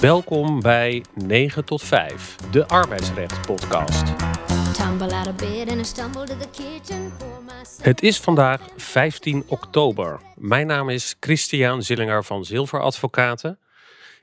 Welkom 0.00 0.60
bij 0.60 1.04
9 1.14 1.64
tot 1.64 1.82
5, 1.82 2.36
de 2.50 2.66
arbeidsrecht 2.66 3.46
podcast. 3.46 4.02
Het 7.82 8.02
is 8.02 8.20
vandaag 8.20 8.68
15 8.76 9.44
oktober. 9.48 10.20
Mijn 10.36 10.66
naam 10.66 10.88
is 10.88 11.16
Christian 11.20 11.82
Zillinger 11.82 12.24
van 12.24 12.44
Zilver 12.44 12.80
Advocaten. 12.80 13.58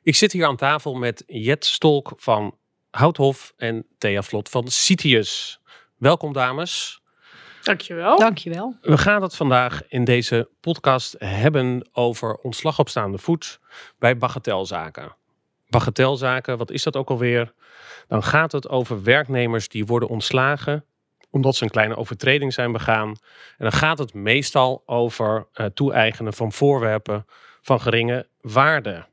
Ik 0.04 0.16
zit 0.16 0.32
hier 0.32 0.46
aan 0.46 0.56
tafel 0.56 0.94
met 0.94 1.24
Jet 1.28 1.66
Stolk 1.66 2.14
van 2.16 2.58
Houthof 2.90 3.54
en 3.58 3.86
Thea 3.98 4.22
Vlot 4.22 4.50
van 4.50 4.68
Citius. 4.68 5.62
Welkom 5.98 6.34
dames. 6.34 7.02
Dankjewel. 7.64 8.20
Dankjewel. 8.20 8.76
We 8.82 8.98
gaan 8.98 9.22
het 9.22 9.36
vandaag 9.36 9.82
in 9.88 10.04
deze 10.04 10.50
podcast 10.60 11.16
hebben 11.18 11.90
over 11.92 12.36
ontslag 12.36 12.80
op 12.80 12.90
staande 12.90 13.18
voet 13.18 13.60
bij 14.00 14.18
bagatelzaken. 14.18 15.16
Bagatelzaken, 15.70 16.58
wat 16.58 16.72
is 16.72 16.84
dat 16.84 16.96
ook 16.96 17.10
alweer? 17.10 17.54
Dan 18.08 18.24
gaat 18.24 18.52
het 18.52 18.70
over 18.70 19.04
werknemers 19.04 19.70
die 19.70 19.86
worden 19.86 20.10
ontslagen 20.10 20.86
omdat 21.30 21.56
ze 21.56 21.64
een 21.64 21.70
kleine 21.70 21.96
overtreding 21.96 22.54
zijn 22.54 22.72
begaan. 22.72 23.08
En 23.10 23.18
dan 23.58 23.72
gaat 23.72 23.98
het 23.98 24.14
meestal 24.14 24.84
over 24.86 25.48
eh 25.54 25.66
toe-eigenen 25.66 26.34
van 26.34 26.52
voorwerpen 26.52 27.26
van 27.62 27.82
geringe 27.82 28.28
waarde. 28.42 29.06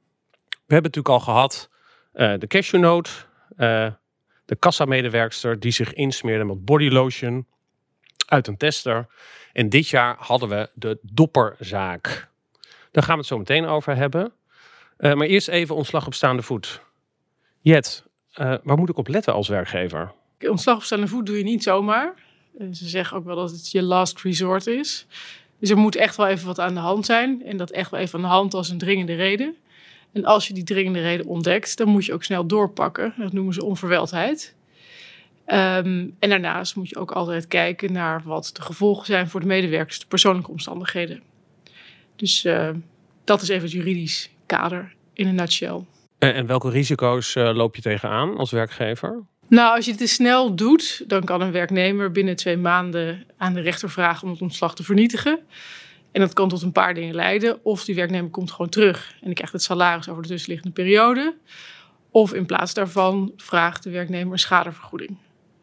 We 0.49 0.75
hebben 0.75 0.91
natuurlijk 0.93 1.09
al 1.09 1.21
gehad 1.21 1.71
eh, 2.13 2.33
de 2.39 2.47
cashewnote, 2.47 3.11
eh 3.57 3.87
de 4.45 4.57
kassamedewerkster 4.57 5.61
die 5.61 5.73
zich 5.73 5.93
insmeerde 5.93 6.45
met 6.45 6.65
bodylotion 6.65 7.47
uit 8.27 8.47
een 8.47 8.57
tester. 8.57 9.07
En 9.53 9.69
dit 9.69 9.89
jaar 9.89 10.17
hadden 10.19 10.49
we 10.49 10.71
de 10.75 10.99
dopperzaak. 11.03 12.29
Daar 12.91 13.03
gaan 13.03 13.15
we 13.15 13.21
het 13.21 13.27
zo 13.27 13.39
meteen 13.39 13.67
over 13.67 13.97
hebben. 13.97 14.33
Eh, 14.97 15.15
maar 15.15 15.27
eerst 15.27 15.49
even 15.49 15.75
ontslag 15.75 16.07
op 16.07 16.15
staande 16.15 16.43
voet. 16.43 16.81
Jet, 17.61 18.05
eh, 18.33 18.55
waar 18.63 18.79
moet 18.79 18.89
ik 18.89 18.97
op 18.97 19.09
letten 19.09 19.33
als 19.35 19.49
werkgever? 19.49 20.13
Ontslag 20.49 20.77
op 20.77 20.83
staande 20.83 21.09
voet 21.09 21.27
doe 21.27 21.39
je 21.39 21.45
niet 21.45 21.63
zomaar. 21.63 22.15
Eh, 22.59 22.67
Ze 22.73 22.89
zeggen 22.89 23.17
ook 23.17 23.25
wel 23.25 23.37
dat 23.37 23.51
het 23.51 23.71
je 23.71 23.83
last 23.83 24.23
resort 24.23 24.67
is. 24.67 25.07
Dus 25.59 25.71
er 25.71 25.77
moet 25.77 25.97
echt 25.97 26.17
wel 26.17 26.27
even 26.27 26.47
wat 26.47 26.59
aan 26.59 26.75
de 26.75 26.81
hand 26.81 27.07
zijn. 27.07 27.43
En 27.45 27.57
dat 27.57 27.71
echt 27.71 27.91
wel 27.91 28.01
even 28.01 28.15
aan 28.19 28.25
de 28.25 28.31
hand 28.31 28.55
als 28.55 28.69
een 28.69 28.79
dringende 28.79 29.15
reden. 29.15 29.57
En 30.13 30.25
als 30.25 30.49
je 30.49 30.55
die 30.55 30.65
dringende 30.65 31.01
reden 31.01 31.27
ontdekt, 31.27 31.77
dan 31.77 31.89
moet 31.89 32.05
je 32.05 32.13
ook 32.13 32.25
snel 32.25 32.47
doorpakken. 32.47 33.15
Dat 33.19 33.33
noemen 33.33 33.55
ze 33.55 33.65
onverweldheid. 33.65 34.55
Ehm, 35.45 36.09
en 36.19 36.29
daarnaast 36.29 36.77
moet 36.77 36.89
je 36.89 36.97
ook 36.97 37.13
altijd 37.13 37.49
kijken 37.49 37.93
naar 37.93 38.23
wat 38.25 38.51
de 38.53 38.63
gevolgen 38.63 39.07
zijn 39.07 39.29
voor 39.29 39.41
de 39.41 39.47
medewerkers, 39.47 39.99
de 39.99 40.07
persoonlijke 40.07 40.51
omstandigheden. 40.51 41.23
Dus 42.17 42.47
dat 43.25 43.43
is 43.43 43.49
even 43.49 43.69
juridisch 43.69 44.34
kader 44.47 44.95
in 45.13 45.27
een 45.27 45.35
nutshell. 45.35 45.85
En 46.19 46.47
welke 46.47 46.71
risico's 46.71 47.35
eh, 47.35 47.55
loop 47.55 47.77
je 47.77 47.83
tegenaan 47.83 48.37
als 48.37 48.51
werkgever? 48.51 49.23
Nou, 49.49 49.77
als 49.77 49.85
je 49.85 49.91
het 49.91 50.01
te 50.01 50.07
snel 50.07 50.55
doet, 50.55 51.05
dan 51.07 51.25
kan 51.25 51.41
een 51.41 51.53
werknemer 51.53 52.13
binnen 52.13 52.37
twee 52.37 52.57
maanden 52.57 53.27
aan 53.37 53.55
de 53.55 53.61
rechter 53.61 53.91
vragen 53.91 54.25
om 54.25 54.33
het 54.33 54.43
ontslag 54.43 54.75
te 54.75 54.83
vernietigen. 54.83 55.41
En 56.13 56.21
dat 56.21 56.33
kan 56.33 56.49
tot 56.49 56.63
een 56.63 56.73
paar 56.73 56.95
dingen 56.95 57.15
leiden. 57.15 57.65
Of 57.65 57.85
die 57.85 57.95
werknemer 57.95 58.31
komt 58.31 58.51
gewoon 58.51 58.69
terug 58.69 59.11
en 59.21 59.27
die 59.27 59.35
krijgt 59.35 59.53
het 59.53 59.63
salaris 59.63 60.09
over 60.09 60.23
de 60.23 60.29
tussenliggende 60.29 60.75
periode. 60.75 61.37
Of 62.11 62.35
in 62.35 62.47
plaats 62.47 62.75
daarvan 62.75 63.33
vraagt 63.37 63.83
de 63.83 63.91
werknemer 63.91 64.33
een 64.33 64.39
schadevergoeding, 64.39 65.17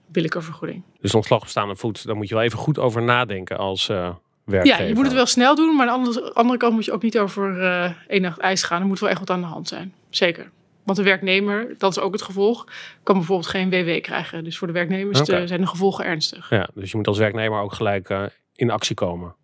billijke 0.07 0.41
vergoeding. 0.41 0.83
Dus 1.01 1.15
ontslag 1.15 1.41
op 1.41 1.47
staande 1.47 1.75
voet, 1.75 2.05
daar 2.05 2.15
moet 2.15 2.27
je 2.29 2.35
wel 2.35 2.43
even 2.43 2.59
goed 2.59 2.79
over 2.79 3.01
nadenken 3.01 3.57
als 3.57 3.89
eh, 3.89 4.15
werkgever. 4.45 4.81
Ja, 4.81 4.87
je 4.87 4.93
moet 4.93 5.05
het 5.05 5.13
wel 5.13 5.25
snel 5.25 5.55
doen, 5.55 5.75
maar 5.75 5.87
aan 5.87 6.03
de 6.03 6.33
andere, 6.33 6.57
kant 6.57 6.73
moet 6.73 6.85
je 6.85 6.91
ook 6.91 7.01
niet 7.01 7.19
over 7.19 7.61
eh 7.61 7.91
één 8.07 8.21
nacht 8.21 8.39
ijs 8.39 8.63
gaan. 8.63 8.81
Er 8.81 8.87
moet 8.87 8.99
wel 8.99 9.09
echt 9.09 9.19
wat 9.19 9.29
aan 9.29 9.41
de 9.41 9.47
hand 9.47 9.67
zijn. 9.67 9.93
Zeker. 10.09 10.51
Want 10.83 10.97
de 10.97 11.03
werknemer, 11.03 11.75
dat 11.77 11.91
is 11.91 11.99
ook 11.99 12.13
het 12.13 12.21
gevolg, 12.21 12.65
kan 13.03 13.15
bijvoorbeeld 13.15 13.47
geen 13.47 13.69
WW 13.69 14.01
krijgen. 14.01 14.43
Dus 14.43 14.57
voor 14.57 14.67
de 14.67 14.73
werknemers 14.73 15.19
eh, 15.19 15.45
zijn 15.45 15.61
de 15.61 15.67
gevolgen 15.67 16.05
ernstig. 16.05 16.49
Ja, 16.49 16.69
dus 16.73 16.91
je 16.91 16.97
moet 16.97 17.07
als 17.07 17.17
werknemer 17.17 17.61
ook 17.61 17.73
gelijk 17.73 18.09
eh, 18.09 18.23
in 18.55 18.69
actie 18.69 18.95
komen. 18.95 19.35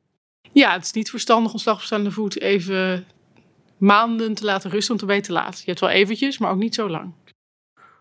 Ja, 0.52 0.74
het 0.74 0.84
is 0.84 0.92
niet 0.92 1.10
verstandig 1.10 1.52
ontslag 1.52 1.76
op 1.76 1.82
staande 1.82 2.12
voet 2.12 2.42
even 2.42 3.06
maanden 3.78 4.34
te 4.34 4.46
laten 4.46 4.70
rusten, 4.70 4.88
want 4.88 5.00
dan 5.00 5.10
ben 5.10 5.18
je 5.18 5.24
te 5.24 5.32
laat. 5.32 5.58
Je 5.60 5.66
hebt 5.66 5.80
wel 5.80 5.90
eventjes, 5.90 6.38
maar 6.38 6.52
ook 6.52 6.58
niet 6.58 6.76
zo 6.76 6.90
lang. 6.90 7.14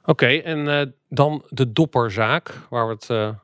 Oké, 0.05 0.27
en 0.27 0.95
dan 1.09 1.45
de 1.49 1.73
dopperzaak, 1.73 2.61
waar 2.71 2.87
we 2.87 2.93
het 2.93 3.35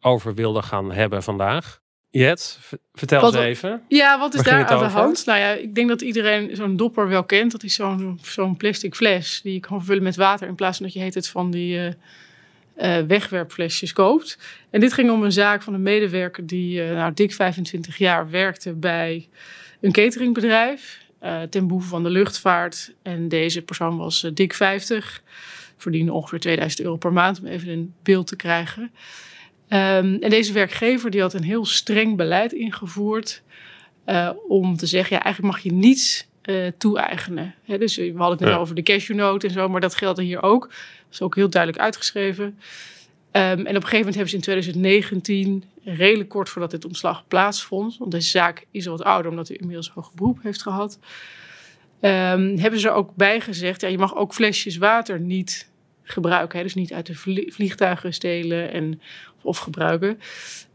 over 0.00 0.34
wilden 0.34 0.62
gaan 0.62 0.92
hebben 0.92 1.22
vandaag. 1.22 1.80
Jet, 2.10 2.58
vertel 2.92 3.20
Wat- 3.20 3.34
eens 3.34 3.44
even. 3.44 3.82
Ja, 3.88 4.18
wat 4.18 4.34
is 4.34 4.42
daar 4.42 4.66
aan 4.66 4.78
de 4.78 4.84
hand? 4.84 5.26
Nou 5.26 5.38
ja, 5.38 5.50
ik 5.50 5.74
denk 5.74 5.88
dat 5.88 6.00
iedereen 6.00 6.56
zo'n 6.56 6.76
dopper 6.76 7.08
wel 7.08 7.24
kent. 7.24 7.52
Dat 7.52 7.62
is 7.62 7.74
zo'n 7.74 8.18
zo'n 8.22 8.56
plastic 8.56 8.94
fles 8.94 9.40
die 9.42 9.52
je 9.52 9.60
kan 9.60 9.84
vullen 9.84 10.02
met 10.02 10.16
water 10.16 10.48
in 10.48 10.54
plaats 10.54 10.76
van 10.76 10.86
dat 10.86 10.94
je 10.94 11.00
heet 11.00 11.14
het 11.14 11.28
van 11.28 11.50
die 11.50 11.78
eh, 11.78 12.98
eh, 12.98 13.06
wegwerpflesjes 13.06 13.92
koopt. 13.92 14.38
En 14.70 14.80
dit 14.80 14.92
ging 14.92 15.10
om 15.10 15.22
een 15.22 15.32
zaak 15.32 15.62
van 15.62 15.74
een 15.74 15.82
medewerker 15.82 16.46
die 16.46 16.82
eh, 16.82 16.94
nou, 16.94 17.14
dik 17.14 17.32
25 17.32 17.98
jaar 17.98 18.30
werkte 18.30 18.72
bij 18.72 19.28
een 19.80 19.92
cateringbedrijf 19.92 21.06
ten 21.50 21.66
behoeve 21.66 21.88
van 21.88 22.02
de 22.02 22.10
luchtvaart. 22.10 22.94
En 23.02 23.28
deze 23.28 23.62
persoon 23.62 23.96
was 23.96 24.30
dik 24.34 24.54
50, 24.54 25.22
verdiende 25.76 26.12
ongeveer 26.12 26.40
2000 26.40 26.82
euro 26.82 26.96
per 26.96 27.12
maand 27.12 27.40
om 27.40 27.46
even 27.46 27.68
een 27.68 27.94
beeld 28.02 28.26
te 28.26 28.36
krijgen. 28.36 28.90
Ehm, 29.68 30.16
en 30.20 30.30
deze 30.30 30.52
werkgever 30.52 31.10
die 31.10 31.20
had 31.20 31.34
een 31.34 31.42
heel 31.42 31.64
streng 31.66 32.16
beleid 32.16 32.52
ingevoerd 32.52 33.42
eh, 34.04 34.30
om 34.48 34.76
te 34.76 34.86
zeggen, 34.86 35.16
ja, 35.16 35.22
eigenlijk 35.22 35.54
mag 35.54 35.62
je 35.64 35.72
niets 35.72 36.26
eh, 36.42 36.66
toe-eigenen. 36.78 37.54
Dus 37.66 37.96
we 37.96 38.02
hadden 38.16 38.30
het 38.30 38.40
net 38.40 38.48
Ja. 38.48 38.56
over 38.56 38.74
de 38.74 38.82
cashewnote 38.82 39.46
en 39.46 39.52
zo, 39.52 39.68
maar 39.68 39.80
dat 39.80 39.94
geldt 39.94 40.20
hier 40.20 40.42
ook. 40.42 40.66
Dat 40.68 41.12
is 41.12 41.22
ook 41.22 41.34
heel 41.34 41.50
duidelijk 41.50 41.82
uitgeschreven. 41.82 42.58
Ehm, 43.30 43.44
en 43.44 43.58
op 43.60 43.66
een 43.66 43.74
gegeven 43.74 43.96
moment 43.98 44.14
hebben 44.14 44.28
ze 44.30 44.36
in 44.36 44.42
2019, 44.42 45.64
redelijk 45.84 46.28
kort 46.28 46.48
voordat 46.48 46.70
dit 46.70 46.84
ontslag 46.84 47.24
plaatsvond, 47.28 47.96
want 47.98 48.10
deze 48.10 48.28
zaak 48.28 48.66
is 48.70 48.86
al 48.88 48.96
wat 48.96 49.06
ouder 49.06 49.30
omdat 49.30 49.48
hij 49.48 49.56
inmiddels 49.56 49.90
hoger 49.90 50.12
beroep 50.14 50.38
heeft 50.42 50.62
gehad, 50.62 50.98
ehm, 52.00 52.56
hebben 52.56 52.80
ze 52.80 52.88
er 52.88 52.94
ook 52.94 53.14
bij 53.16 53.40
gezegd, 53.40 53.80
ja, 53.80 53.88
je 53.88 53.98
mag 53.98 54.16
ook 54.16 54.34
flesjes 54.34 54.76
water 54.76 55.20
niet 55.20 55.70
gebruiken. 56.10 56.58
Hè, 56.58 56.64
dus 56.64 56.74
niet 56.74 56.92
uit 56.92 57.06
de 57.06 57.14
vlie- 57.14 57.52
vliegtuigen 57.52 58.14
stelen 58.14 58.72
en, 58.72 59.00
of 59.42 59.58
gebruiken. 59.58 60.18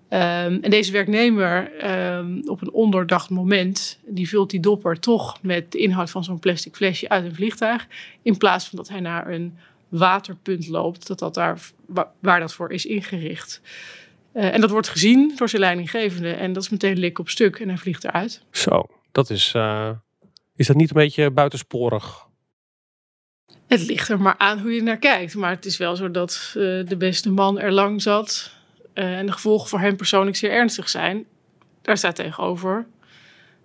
Ehm, 0.09 0.57
en 0.61 0.69
deze 0.69 0.91
werknemer, 0.91 1.71
ehm, 1.77 2.39
op 2.45 2.61
een 2.61 2.71
ondoordacht 2.71 3.29
moment, 3.29 3.99
die 4.05 4.29
vult 4.29 4.49
die 4.49 4.59
dopper 4.59 4.99
toch 4.99 5.41
met 5.41 5.71
de 5.71 5.77
inhoud 5.77 6.09
van 6.09 6.23
zo'n 6.23 6.39
plastic 6.39 6.75
flesje 6.75 7.09
uit 7.09 7.25
een 7.25 7.35
vliegtuig. 7.35 7.87
In 8.21 8.37
plaats 8.37 8.67
van 8.67 8.77
dat 8.77 8.89
hij 8.89 8.99
naar 8.99 9.27
een 9.31 9.57
waterpunt 9.89 10.67
loopt, 10.67 11.07
dat 11.07 11.19
dat 11.19 11.33
daar, 11.33 11.59
wa- 11.85 12.11
waar 12.19 12.39
dat 12.39 12.53
voor 12.53 12.71
is 12.71 12.85
ingericht. 12.85 13.61
Eh, 14.31 14.53
en 14.53 14.61
dat 14.61 14.69
wordt 14.69 14.87
gezien 14.89 15.33
door 15.35 15.49
zijn 15.49 15.61
leidinggevende. 15.61 16.31
En 16.31 16.53
dat 16.53 16.63
is 16.63 16.69
meteen 16.69 16.97
lik 16.97 17.19
op 17.19 17.29
stuk 17.29 17.59
en 17.59 17.67
hij 17.67 17.77
vliegt 17.77 18.03
eruit. 18.03 18.41
Zo, 18.51 18.85
dat 19.11 19.29
is. 19.29 19.51
eh, 19.55 19.89
is 20.55 20.67
dat 20.67 20.75
niet 20.75 20.89
een 20.89 20.95
beetje 21.01 21.31
buitensporig? 21.31 22.27
Het 23.67 23.85
ligt 23.85 24.09
er 24.09 24.21
maar 24.21 24.35
aan 24.37 24.59
hoe 24.59 24.71
je 24.75 24.81
naar 24.83 24.97
kijkt. 24.97 25.35
Maar 25.35 25.49
het 25.49 25.65
is 25.65 25.77
wel 25.77 25.95
zo 25.95 26.11
dat 26.11 26.45
eh, 26.47 26.53
de 26.63 26.95
beste 26.97 27.31
man 27.31 27.59
er 27.59 27.71
lang 27.71 28.01
zat. 28.01 28.51
eh, 28.93 29.17
en 29.17 29.25
de 29.25 29.31
gevolgen 29.31 29.69
voor 29.69 29.79
hem 29.79 29.95
persoonlijk 29.95 30.35
zeer 30.35 30.51
ernstig 30.51 30.89
zijn. 30.89 31.25
Daar 31.81 31.97
staat 31.97 32.15
tegenover 32.15 32.85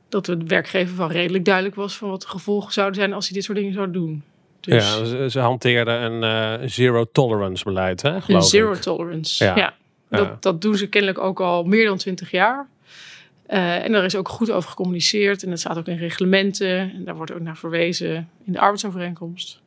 dat 0.09 0.27
de 0.27 0.37
werkgever 0.47 0.97
wel 0.97 1.11
redelijk 1.11 1.45
duidelijk 1.45 1.75
was 1.75 1.97
van 1.97 2.09
wat 2.11 2.21
de 2.21 2.29
gevolgen 2.29 2.73
zouden 2.73 2.97
zijn 3.01 3.13
als 3.13 3.25
hij 3.27 3.35
dit 3.35 3.45
soort 3.45 3.59
dingen 3.59 3.73
zou 3.73 3.91
doen. 3.91 4.23
Dus 4.61 4.85
Ja, 4.99 5.05
ze, 5.05 5.27
ze 5.31 5.39
hanteerden 5.41 6.03
een 6.03 6.23
eh, 6.61 6.69
zero 6.69 7.05
tolerance 7.13 7.65
beleid, 7.65 8.03
hè, 8.03 8.11
een 8.15 8.23
geloof 8.23 8.49
zero 8.49 8.73
ik. 8.73 8.81
tolerance. 8.81 9.45
Ja. 9.45 9.57
Ja. 9.57 9.75
Ja. 10.11 10.17
Dat, 10.17 10.43
dat 10.43 10.63
doen 10.63 10.77
ze 10.77 10.87
kennelijk 10.89 11.19
ook 11.21 11.41
al 11.41 11.65
meer 11.65 11.87
dan 11.87 11.97
twintig 11.97 12.31
jaar. 12.31 12.67
En 13.47 13.93
daar 13.93 14.05
is 14.05 14.17
ook 14.17 14.29
goed 14.29 14.51
over 14.51 14.71
gecommuniceerd. 14.71 15.43
En 15.43 15.51
dat 15.51 15.59
staat 15.59 15.79
ook 15.79 15.87
in 15.87 15.97
reglementen. 15.97 16.79
En 16.79 17.05
daar 17.05 17.17
wordt 17.17 17.33
ook 17.33 17.41
naar 17.41 17.57
verwezen 17.57 18.29
in 18.45 18.53
de 18.53 18.59
arbeidsovereenkomst. 18.61 19.61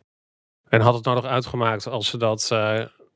En 0.71 0.81
had 0.81 0.93
het 0.93 1.03
nou 1.03 1.15
nog 1.15 1.25
uitgemaakt 1.25 1.87
als 1.87 2.07
ze 2.07 2.17
dat. 2.17 2.49
eh, 2.51 2.59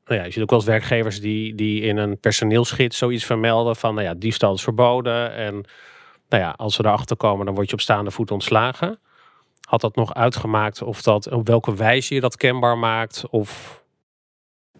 nou 0.04 0.20
ja, 0.20 0.24
je 0.24 0.30
ziet 0.30 0.42
ook 0.42 0.50
wel 0.50 0.64
werkgevers 0.64 1.20
die, 1.20 1.54
die 1.54 1.82
in 1.82 1.96
een 1.96 2.18
personeelsgids 2.18 2.98
zoiets 2.98 3.24
vermelden 3.24 3.76
van, 3.76 3.94
nou 3.94 4.06
ja, 4.06 4.14
diefstal 4.14 4.54
is 4.54 4.62
verboden. 4.62 5.32
En 5.34 5.54
nou 6.28 6.42
ja, 6.42 6.54
als 6.56 6.74
ze 6.74 6.84
erachter 6.84 7.16
komen, 7.16 7.46
dan 7.46 7.54
word 7.54 7.68
je 7.68 7.72
op 7.72 7.80
staande 7.80 8.10
voet 8.10 8.30
ontslagen. 8.30 8.98
Had 9.60 9.80
dat 9.80 9.96
nog 9.96 10.14
uitgemaakt 10.14 10.82
of 10.82 11.02
dat, 11.02 11.30
op 11.30 11.46
welke 11.46 11.74
wijze 11.74 12.14
je 12.14 12.20
dat 12.20 12.36
kenbaar 12.36 12.78
maakt? 12.78 13.24
Of 13.30 13.82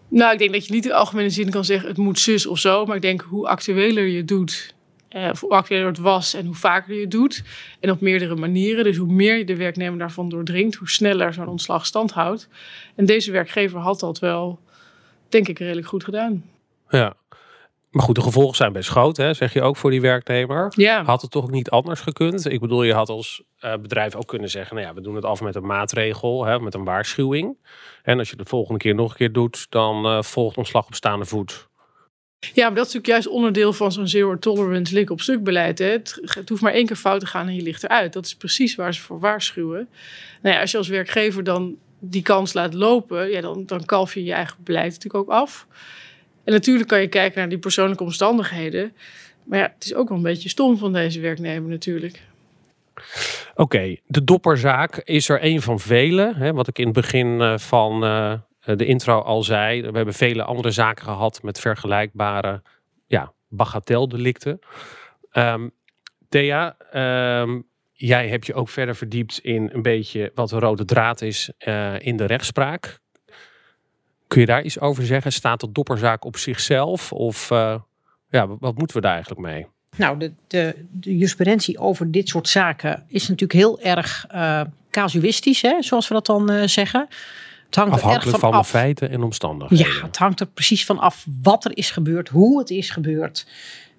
Nou, 0.09 0.33
ik 0.33 0.39
denk 0.39 0.53
dat 0.53 0.65
je 0.67 0.73
niet 0.73 0.85
in 0.85 0.93
algemene 0.93 1.29
zin 1.29 1.49
kan 1.49 1.65
zeggen 1.65 1.89
het 1.89 1.97
moet 1.97 2.19
zus 2.19 2.45
of 2.45 2.59
zo. 2.59 2.85
Maar 2.85 2.95
ik 2.95 3.01
denk 3.01 3.21
hoe 3.21 3.47
actueler 3.47 4.05
je 4.05 4.25
doet, 4.25 4.75
eh, 5.09 5.29
hoe 5.39 5.49
actueler 5.49 5.87
het 5.87 5.97
was 5.97 6.33
en 6.33 6.45
hoe 6.45 6.55
vaker 6.55 6.93
je 6.93 7.01
het 7.01 7.11
doet. 7.11 7.43
En 7.79 7.91
op 7.91 8.01
meerdere 8.01 8.35
manieren. 8.35 8.83
Dus 8.83 8.97
hoe 8.97 9.11
meer 9.11 9.37
je 9.37 9.45
de 9.45 9.55
werknemer 9.55 9.99
daarvan 9.99 10.29
doordringt, 10.29 10.75
hoe 10.75 10.89
sneller 10.89 11.33
zo'n 11.33 11.47
ontslag 11.47 11.85
stand 11.85 12.11
houdt. 12.11 12.49
En 12.95 13.05
deze 13.05 13.31
werkgever 13.31 13.79
had 13.79 13.99
dat 13.99 14.19
wel, 14.19 14.59
denk 15.29 15.47
ik, 15.47 15.59
redelijk 15.59 15.87
goed 15.87 16.03
gedaan. 16.03 16.43
ja. 16.89 17.15
Maar 17.91 18.05
goed, 18.05 18.15
de 18.15 18.21
gevolgen 18.21 18.55
zijn 18.55 18.73
best 18.73 18.89
groot, 18.89 19.17
hè, 19.17 19.33
zeg 19.33 19.53
je 19.53 19.61
ook 19.61 19.77
voor 19.77 19.91
die 19.91 20.01
werknemer. 20.01 20.73
Ja, 20.75 21.03
Had 21.03 21.21
het 21.21 21.31
toch 21.31 21.43
ook 21.43 21.51
niet 21.51 21.69
anders 21.69 21.99
gekund? 21.99 22.45
Ik 22.51 22.59
bedoel, 22.59 22.83
je 22.83 22.93
had 22.93 23.09
als 23.09 23.43
eh, 23.59 23.73
bedrijf 23.77 24.15
ook 24.15 24.27
kunnen 24.27 24.49
zeggen, 24.49 24.75
nou 24.75 24.87
ja, 24.87 24.93
we 24.93 25.01
doen 25.01 25.15
het 25.15 25.25
af 25.25 25.41
met 25.41 25.55
een 25.55 25.65
maatregel, 25.65 26.45
hè, 26.45 26.59
met 26.59 26.73
een 26.73 26.83
waarschuwing. 26.83 27.57
En 28.03 28.17
als 28.17 28.29
je 28.29 28.35
het 28.35 28.43
de 28.43 28.49
volgende 28.49 28.79
keer 28.79 28.95
nog 28.95 29.09
een 29.09 29.17
keer 29.17 29.31
doet, 29.31 29.67
dan 29.69 30.05
eh, 30.05 30.21
volgt 30.21 30.57
ontslag 30.57 30.85
op 30.85 30.95
staande 30.95 31.25
voet. 31.25 31.66
Ja, 32.39 32.65
maar 32.65 32.75
dat 32.75 32.87
is 32.87 32.93
natuurlijk 32.93 33.07
juist 33.07 33.27
onderdeel 33.27 33.73
van 33.73 33.91
zo'n 33.91 34.07
zero 34.07 34.39
tolerance 34.39 34.93
lik 34.93 35.09
op 35.09 35.21
stuk 35.21 35.43
beleid. 35.43 35.79
Hè. 35.79 35.85
Het, 35.85 36.49
hoeft 36.49 36.61
maar 36.61 36.73
één 36.73 36.85
keer 36.85 36.95
fout 36.95 37.19
te 37.19 37.25
gaan 37.25 37.47
en 37.47 37.55
je 37.55 37.61
ligt 37.61 37.83
eruit. 37.83 38.13
Dat 38.13 38.25
is 38.25 38.35
precies 38.35 38.75
waar 38.75 38.93
ze 38.93 39.01
voor 39.01 39.19
waarschuwen. 39.19 39.89
Nou 40.41 40.55
ja, 40.55 40.61
als 40.61 40.71
je 40.71 40.77
als 40.77 40.87
werkgever 40.87 41.43
dan 41.43 41.75
die 41.99 42.21
kans 42.21 42.53
laat 42.53 42.73
lopen, 42.73 43.29
ja, 43.29 43.41
dan, 43.41 43.65
dan 43.65 43.85
kalf 43.85 44.13
je 44.13 44.23
je 44.23 44.33
eigen 44.33 44.57
beleid 44.63 44.91
natuurlijk 44.91 45.15
ook 45.15 45.29
af. 45.29 45.67
En 46.43 46.53
natuurlijk 46.53 46.87
kan 46.87 47.01
je 47.01 47.07
kijken 47.07 47.39
naar 47.39 47.49
die 47.49 47.57
persoonlijke 47.57 48.03
omstandigheden. 48.03 48.93
Maar 49.43 49.59
ja, 49.59 49.71
het 49.75 49.85
is 49.85 49.93
ook 49.93 50.07
wel 50.07 50.17
een 50.17 50.23
beetje 50.23 50.49
stom 50.49 50.77
van 50.77 50.93
deze 50.93 51.19
werknemer 51.19 51.69
natuurlijk. 51.69 52.21
Oké, 53.55 53.95
de 54.05 54.23
dopperzaak 54.23 54.97
is 54.97 55.29
er 55.29 55.43
een 55.43 55.61
van 55.61 55.79
vele. 55.79 56.33
Hè, 56.35 56.53
wat 56.53 56.67
ik 56.67 56.79
in 56.79 56.85
het 56.85 56.93
begin 56.93 57.41
eh, 57.41 57.57
van 57.57 58.03
eh, 58.03 58.33
de 58.75 58.85
intro 58.85 59.19
al 59.19 59.43
zei. 59.43 59.81
We 59.81 59.95
hebben 59.95 60.13
vele 60.13 60.43
andere 60.43 60.71
zaken 60.71 61.03
gehad 61.03 61.43
met 61.43 61.59
vergelijkbare 61.59 62.61
ja, 63.05 63.33
bagateldelicten. 63.47 64.59
Ehm 65.31 65.67
Thea, 66.29 66.75
ehm, 66.91 67.61
jij 67.91 68.27
hebt 68.27 68.45
je 68.45 68.53
ook 68.53 68.69
verder 68.69 68.95
verdiept 68.95 69.39
in 69.39 69.69
een 69.73 69.81
beetje 69.81 70.31
wat 70.35 70.49
de 70.49 70.59
rode 70.59 70.85
draad 70.85 71.21
is 71.21 71.51
eh, 71.57 71.99
in 71.99 72.17
de 72.17 72.25
rechtspraak. 72.25 72.99
Kun 74.27 74.41
je 74.41 74.47
daar 74.47 74.63
iets 74.63 74.79
over 74.79 75.05
zeggen? 75.05 75.31
Staat 75.31 75.59
de 75.59 75.71
dopperzaak 75.71 76.25
op 76.25 76.37
zichzelf? 76.37 77.13
Of 77.13 77.51
eh, 77.51 77.79
ja, 78.29 78.47
wat 78.47 78.77
moeten 78.77 78.95
we 78.95 79.01
daar 79.01 79.13
eigenlijk 79.13 79.41
mee? 79.41 79.67
Nou, 79.97 80.17
de, 80.19 80.33
de, 80.47 80.85
de 80.91 81.13
jurisprudentie 81.13 81.77
over 81.77 82.11
dit 82.11 82.29
soort 82.29 82.47
zaken 82.47 83.03
is 83.07 83.27
natuurlijk 83.27 83.59
heel 83.59 83.81
erg 83.81 84.25
eh, 84.29 84.61
casuïstisch, 84.89 85.61
hè, 85.61 85.81
zoals 85.81 86.07
we 86.07 86.13
dat 86.13 86.25
dan 86.25 86.49
eh, 86.49 86.67
zeggen. 86.67 87.07
Het 87.67 87.75
hangt 87.75 87.91
er 87.91 87.97
erg 87.97 88.05
Afhankelijk 88.05 88.39
van 88.39 88.51
van 88.51 88.61
de 88.61 88.67
feiten 88.67 89.09
en 89.09 89.23
omstandigheden. 89.23 89.85
Ja, 89.85 90.05
het 90.05 90.17
hangt 90.17 90.39
er 90.39 90.45
precies 90.45 90.85
van 90.85 90.99
af 90.99 91.25
wat 91.43 91.65
er 91.65 91.77
is 91.77 91.91
gebeurd, 91.91 92.29
hoe 92.29 92.59
het 92.59 92.69
is 92.69 92.89
gebeurd. 92.89 93.47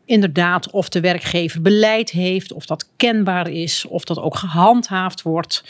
Inderdaad, 0.05 0.71
of 0.71 0.89
de 0.89 1.01
werkgever 1.01 1.63
beleid 1.63 2.11
heeft, 2.11 2.53
of 2.53 2.67
dat 2.67 2.89
kenbaar 2.97 3.51
is, 3.51 3.87
of 3.87 4.05
dat 4.05 4.19
ook 4.19 4.37
gehandhaafd 4.37 5.23
wordt. 5.23 5.65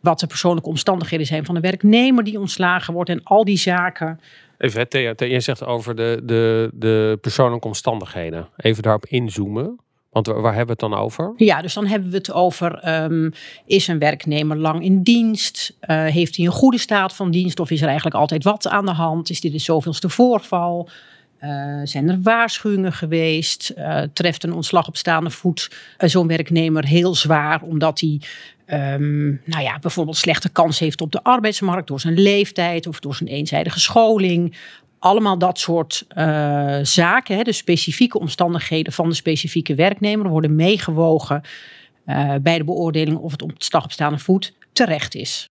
Wat 0.00 0.20
de 0.20 0.26
persoonlijke 0.26 0.68
omstandigheden 0.68 1.26
zijn 1.26 1.44
van 1.44 1.54
de 1.54 1.60
werknemer 1.60 2.24
die 2.24 2.40
ontslagen 2.40 2.94
wordt 2.94 3.10
en 3.10 3.20
al 3.24 3.44
die 3.44 3.56
zaken. 3.56 4.20
Even, 4.58 4.88
Thea, 4.88 5.14
jij 5.16 5.40
zegt 5.40 5.64
over 5.64 5.96
de, 5.96 6.20
de, 6.24 6.70
de 6.72 7.18
persoonlijke 7.20 7.66
omstandigheden. 7.66 8.48
Even 8.56 8.82
daarop 8.82 9.06
inzoomen. 9.06 9.78
Want 10.12 10.26
waar, 10.26 10.54
hebben 10.54 10.76
we 10.76 10.84
het 10.84 10.90
dan 10.90 10.94
over? 10.94 11.32
Ja, 11.36 11.62
dus 11.62 11.74
dan 11.74 11.86
hebben 11.86 12.10
we 12.10 12.16
het 12.16 12.32
over: 12.32 12.78
ehm, 12.78 13.30
is 13.66 13.88
een 13.88 13.98
werknemer 13.98 14.56
lang 14.56 14.84
in 14.84 15.02
dienst? 15.02 15.76
Eh, 15.80 16.04
heeft 16.04 16.36
hij 16.36 16.46
een 16.46 16.52
goede 16.52 16.78
staat 16.78 17.14
van 17.14 17.30
dienst? 17.30 17.60
Of 17.60 17.70
is 17.70 17.80
er 17.80 17.86
eigenlijk 17.86 18.16
altijd 18.16 18.44
wat 18.44 18.68
aan 18.68 18.86
de 18.86 18.92
hand? 18.92 19.30
Is 19.30 19.40
dit 19.40 19.52
de 19.52 19.58
zoveelste 19.58 20.08
voorval? 20.08 20.88
Eh, 21.38 21.80
zijn 21.84 22.08
er 22.08 22.22
waarschuwingen 22.22 22.92
geweest? 22.92 23.68
Eh, 23.68 24.02
treft 24.12 24.44
een 24.44 24.52
ontslag 24.52 24.88
op 24.88 24.96
staande 24.96 25.30
voet 25.30 25.70
zo'n 25.98 26.26
werknemer 26.26 26.84
heel 26.84 27.14
zwaar 27.14 27.62
omdat 27.62 28.00
hij 28.00 28.20
ehm, 28.64 29.26
nou 29.26 29.62
ja, 29.62 29.78
bijvoorbeeld 29.78 30.16
slechte 30.16 30.48
kans 30.48 30.78
heeft 30.78 31.00
op 31.00 31.12
de 31.12 31.22
arbeidsmarkt 31.22 31.88
door 31.88 32.00
zijn 32.00 32.20
leeftijd 32.20 32.86
of 32.86 33.00
door 33.00 33.14
zijn 33.14 33.28
eenzijdige 33.28 33.80
scholing? 33.80 34.56
Allemaal 35.02 35.38
dat 35.38 35.58
soort 35.58 36.04
eh, 36.08 36.78
zaken, 36.82 37.36
hè, 37.36 37.42
de 37.42 37.52
specifieke 37.52 38.18
omstandigheden 38.18 38.92
van 38.92 39.08
de 39.08 39.14
specifieke 39.14 39.74
werknemer, 39.74 40.28
worden 40.28 40.54
meegewogen 40.54 41.42
eh, 42.04 42.34
bij 42.42 42.58
de 42.58 42.64
beoordeling 42.64 43.18
of 43.18 43.32
het 43.32 43.42
op 43.42 43.52
staande 43.86 44.18
voet 44.18 44.54
terecht 44.72 45.14
is. 45.14 45.48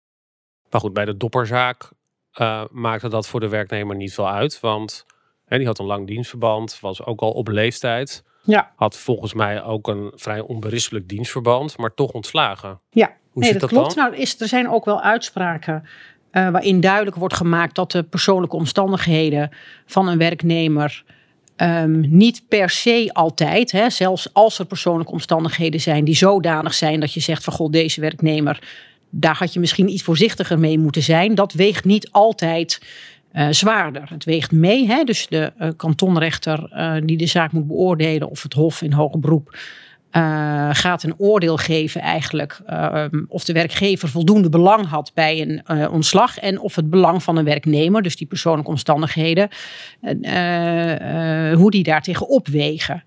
Maar 0.70 0.80
goed, 0.80 0.92
bij 0.92 1.04
de 1.04 1.16
dopperzaak 1.16 1.90
eh, 2.32 2.64
maakte 2.70 3.08
dat 3.08 3.28
voor 3.28 3.40
de 3.40 3.48
werknemer 3.48 3.96
niet 3.96 4.14
veel 4.14 4.28
uit. 4.30 4.60
Want 4.60 5.06
hè, 5.44 5.56
die 5.56 5.66
had 5.66 5.78
een 5.78 5.86
lang 5.86 6.06
dienstverband, 6.06 6.80
was 6.80 7.04
ook 7.04 7.20
al 7.20 7.30
op 7.30 7.48
leeftijd. 7.48 8.24
Ja, 8.42 8.72
Had 8.76 8.96
volgens 8.96 9.34
mij 9.34 9.62
ook 9.62 9.88
een 9.88 10.12
vrij 10.14 10.40
onberispelijk 10.40 11.08
dienstverband, 11.08 11.78
maar 11.78 11.94
toch 11.94 12.10
ontslagen. 12.10 12.80
ja. 12.90 13.16
Hoe 13.30 13.42
nee, 13.42 13.52
zit 13.52 13.60
dat, 13.60 13.70
dat, 13.70 13.78
klopt. 13.78 13.94
dan? 13.94 14.04
Nou, 14.04 14.16
is, 14.22 14.40
er 14.40 14.48
zijn 14.48 14.68
ook 14.70 14.84
wel 14.84 15.00
uitspraken 15.00 15.88
eh, 16.30 16.50
waarin 16.50 16.80
duidelijk 16.80 17.16
wordt 17.16 17.34
gemaakt 17.34 17.74
dat 17.74 17.92
de 17.92 18.02
persoonlijke 18.02 18.56
omstandigheden 18.56 19.50
van 19.86 20.08
een 20.08 20.18
werknemer 20.18 21.04
ehm, 21.56 22.00
niet 22.00 22.42
per 22.48 22.70
se 22.70 23.10
altijd, 23.12 23.72
hè, 23.72 23.90
zelfs 23.90 24.28
als 24.32 24.58
er 24.58 24.66
persoonlijke 24.66 25.12
omstandigheden 25.12 25.80
zijn 25.80 26.04
die 26.04 26.16
zodanig 26.16 26.74
zijn 26.74 27.00
dat 27.00 27.12
je 27.12 27.20
zegt 27.20 27.44
van 27.44 27.52
goh, 27.52 27.70
deze 27.70 28.00
werknemer, 28.00 28.62
daar 29.10 29.36
had 29.36 29.52
je 29.52 29.60
misschien 29.60 29.88
iets 29.88 30.02
voorzichtiger 30.02 30.58
mee 30.58 30.78
moeten 30.78 31.02
zijn. 31.02 31.34
Dat 31.34 31.52
weegt 31.52 31.84
niet 31.84 32.10
altijd 32.10 32.80
eh, 33.32 33.48
zwaarder. 33.50 34.02
Het 34.08 34.24
weegt 34.24 34.52
mee, 34.52 34.86
hè, 34.86 35.04
dus 35.04 35.26
de 35.28 35.52
eh, 35.58 35.68
kantonrechter 35.76 36.70
die 37.04 37.16
de 37.16 37.26
zaak 37.26 37.52
moet 37.52 37.66
beoordelen 37.66 38.30
of 38.30 38.42
het 38.42 38.52
hof 38.52 38.82
in 38.82 38.92
hoger 38.92 39.20
beroep 39.20 39.56
eh, 40.10 40.68
gaat 40.72 41.02
een 41.02 41.14
oordeel 41.18 41.56
geven 41.56 42.00
eigenlijk 42.00 42.60
eh, 42.66 43.04
of 43.28 43.44
de 43.44 43.52
werkgever 43.52 44.08
voldoende 44.08 44.48
belang 44.48 44.86
had 44.86 45.10
bij 45.14 45.40
een 45.40 45.62
eh, 45.64 45.92
ontslag 45.92 46.38
en 46.38 46.60
of 46.60 46.76
het 46.76 46.90
belang 46.90 47.22
van 47.22 47.36
een 47.36 47.44
werknemer, 47.44 48.02
dus 48.02 48.16
die 48.16 48.26
persoonlijke 48.26 48.70
omstandigheden, 48.70 49.48
eh, 50.22 51.52
hoe 51.54 51.70
die 51.70 51.82
daartegen 51.82 52.28
opwegen. 52.28 53.02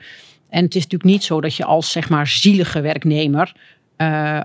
En 0.49 0.63
het 0.63 0.75
is 0.75 0.83
natuurlijk 0.83 1.11
niet 1.11 1.23
zo 1.23 1.41
dat 1.41 1.55
je 1.55 1.65
als 1.65 1.91
zeg 1.91 2.09
maar 2.09 2.27
zielige 2.27 2.81
werknemer 2.81 3.53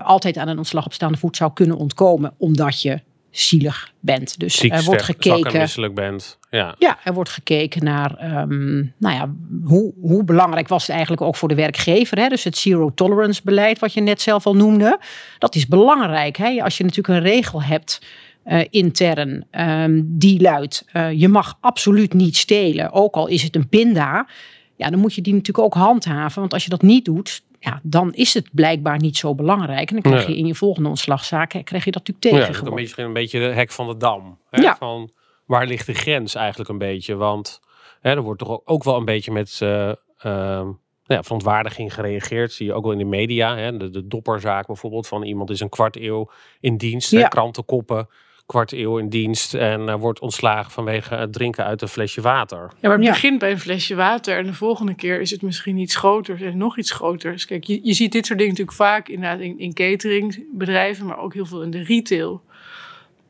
altijd 0.03 0.37
aan 0.37 0.47
een 0.47 0.57
ontslag 0.57 0.85
op 0.85 0.93
staande 0.93 1.17
voet 1.17 1.37
zou 1.37 1.53
kunnen 1.53 1.77
ontkomen, 1.77 2.33
omdat 2.37 2.81
je 2.81 3.01
zielig 3.39 3.91
bent. 3.99 4.39
Dus 4.39 4.55
Ziek, 4.55 4.73
er 4.73 4.83
wordt 4.83 5.01
gekeken. 5.01 5.59
misselijk 5.59 5.95
bent. 5.95 6.37
Ja. 6.49 6.75
Ja, 6.79 6.97
er 7.03 7.13
wordt 7.13 7.29
gekeken 7.29 7.83
naar 7.83 8.15
ehm, 8.15 8.75
nou 8.77 9.15
ja, 9.15 9.33
hoe, 9.63 9.93
hoe 10.01 10.23
belangrijk 10.23 10.67
was 10.67 10.81
het 10.81 10.91
eigenlijk 10.91 11.21
ook 11.21 11.35
voor 11.35 11.47
de 11.47 11.55
werkgever. 11.55 12.17
Hè? 12.17 12.27
Dus 12.27 12.43
het 12.43 12.57
zero 12.57 12.93
tolerance 12.93 13.41
beleid, 13.43 13.79
wat 13.79 13.93
je 13.93 14.01
net 14.01 14.21
zelf 14.21 14.45
al 14.45 14.55
noemde. 14.55 14.99
Dat 15.39 15.55
is 15.55 15.67
belangrijk. 15.67 16.37
Hè? 16.37 16.63
Als 16.63 16.77
je 16.77 16.83
natuurlijk 16.83 17.17
een 17.17 17.31
regel 17.31 17.63
hebt 17.63 18.01
eh, 18.43 18.65
intern 18.69 19.45
ehm, 19.51 20.01
die 20.05 20.41
luidt: 20.41 20.85
eh, 20.91 21.11
je 21.11 21.27
mag 21.27 21.57
absoluut 21.61 22.13
niet 22.13 22.37
stelen, 22.37 22.91
ook 22.91 23.15
al 23.15 23.27
is 23.27 23.43
het 23.43 23.55
een 23.55 23.69
pinda. 23.69 24.27
Ja, 24.75 24.89
dan 24.89 24.99
moet 24.99 25.13
je 25.13 25.21
die 25.21 25.33
natuurlijk 25.33 25.65
ook 25.65 25.73
handhaven. 25.73 26.39
Want 26.39 26.53
als 26.53 26.63
je 26.63 26.69
dat 26.69 26.81
niet 26.81 27.05
doet, 27.05 27.43
ja, 27.59 27.79
dan 27.83 28.13
is 28.13 28.33
het 28.33 28.49
blijkbaar 28.51 28.97
niet 28.99 29.17
zo 29.17 29.35
belangrijk. 29.35 29.89
En 29.89 29.99
dan 29.99 30.11
krijg 30.11 30.27
je 30.27 30.37
in 30.37 30.45
je 30.45 30.55
volgende 30.55 30.89
ontslagzaak 30.89 31.53
eh, 31.53 31.63
krijg 31.63 31.85
je 31.85 31.91
dat 31.91 32.07
natuurlijk 32.07 32.43
Ja, 32.43 32.47
dat 32.53 32.63
is 32.63 32.69
een 32.69 32.75
beetje, 32.75 33.03
een 33.03 33.13
beetje 33.13 33.39
de 33.39 33.45
hek 33.53 33.71
van 33.71 33.87
de 33.87 33.97
dam. 33.97 34.39
Hè? 34.49 34.61
Ja. 34.61 34.75
Van, 34.75 35.11
waar 35.45 35.67
ligt 35.67 35.85
de 35.85 35.93
grens 35.93 36.35
eigenlijk 36.35 36.69
een 36.69 36.77
beetje? 36.77 37.15
Want 37.15 37.59
hè, 38.01 38.09
er 38.11 38.21
wordt 38.21 38.39
toch 38.39 38.61
ook 38.65 38.83
wel 38.83 38.97
een 38.97 39.05
beetje 39.05 39.31
met 39.31 39.57
ehm, 39.61 40.65
nou 41.07 41.19
ja, 41.19 41.23
verontwaardiging 41.23 41.93
gereageerd. 41.93 42.51
Zie 42.53 42.65
je 42.65 42.73
ook 42.73 42.83
wel 42.83 42.91
in 42.91 42.97
de 42.97 43.05
media. 43.05 43.57
Hè? 43.57 43.77
De, 43.77 43.89
de 43.89 44.07
dopperzaak 44.07 44.67
bijvoorbeeld 44.67 45.07
van 45.07 45.23
iemand 45.23 45.49
is 45.49 45.59
een 45.59 45.69
kwart 45.69 45.95
eeuw 45.95 46.29
in 46.59 46.77
dienst. 46.77 47.11
hè, 47.11 47.19
Ja. 47.19 47.27
Krantenkoppen, 47.27 48.07
kwart 48.47 48.71
eeuw 48.71 48.97
in 48.97 49.09
dienst. 49.09 49.53
En 49.53 49.89
eh, 49.89 49.95
wordt 49.95 50.19
ontslagen 50.19 50.71
vanwege 50.71 51.15
het 51.15 51.33
drinken 51.33 51.65
uit 51.65 51.81
een 51.81 51.87
flesje 51.87 52.21
water. 52.21 52.57
Ja, 52.57 52.87
maar 52.87 52.91
het 52.97 53.05
Ja. 53.05 53.11
begint 53.11 53.39
bij 53.39 53.51
een 53.51 53.59
flesje 53.59 53.95
water 53.95 54.37
en 54.37 54.45
de 54.45 54.53
volgende 54.53 54.95
keer 54.95 55.21
is 55.21 55.31
het 55.31 55.41
misschien 55.41 55.77
iets 55.77 55.95
groter 55.95 56.45
en 56.45 56.57
nog 56.57 56.77
iets 56.77 56.91
groter. 56.91 57.31
Dus 57.31 57.45
kijk, 57.45 57.63
je, 57.63 57.79
je 57.83 57.93
ziet 57.93 58.11
dit 58.11 58.25
soort 58.25 58.39
dingen 58.39 58.53
natuurlijk 58.53 58.77
vaak 58.77 59.07
inderdaad 59.09 59.39
in, 59.39 59.59
in 59.59 59.73
cateringbedrijven, 59.73 61.05
maar 61.05 61.19
ook 61.19 61.33
heel 61.33 61.45
veel 61.45 61.61
in 61.61 61.71
de 61.71 61.83
retail. 61.83 62.41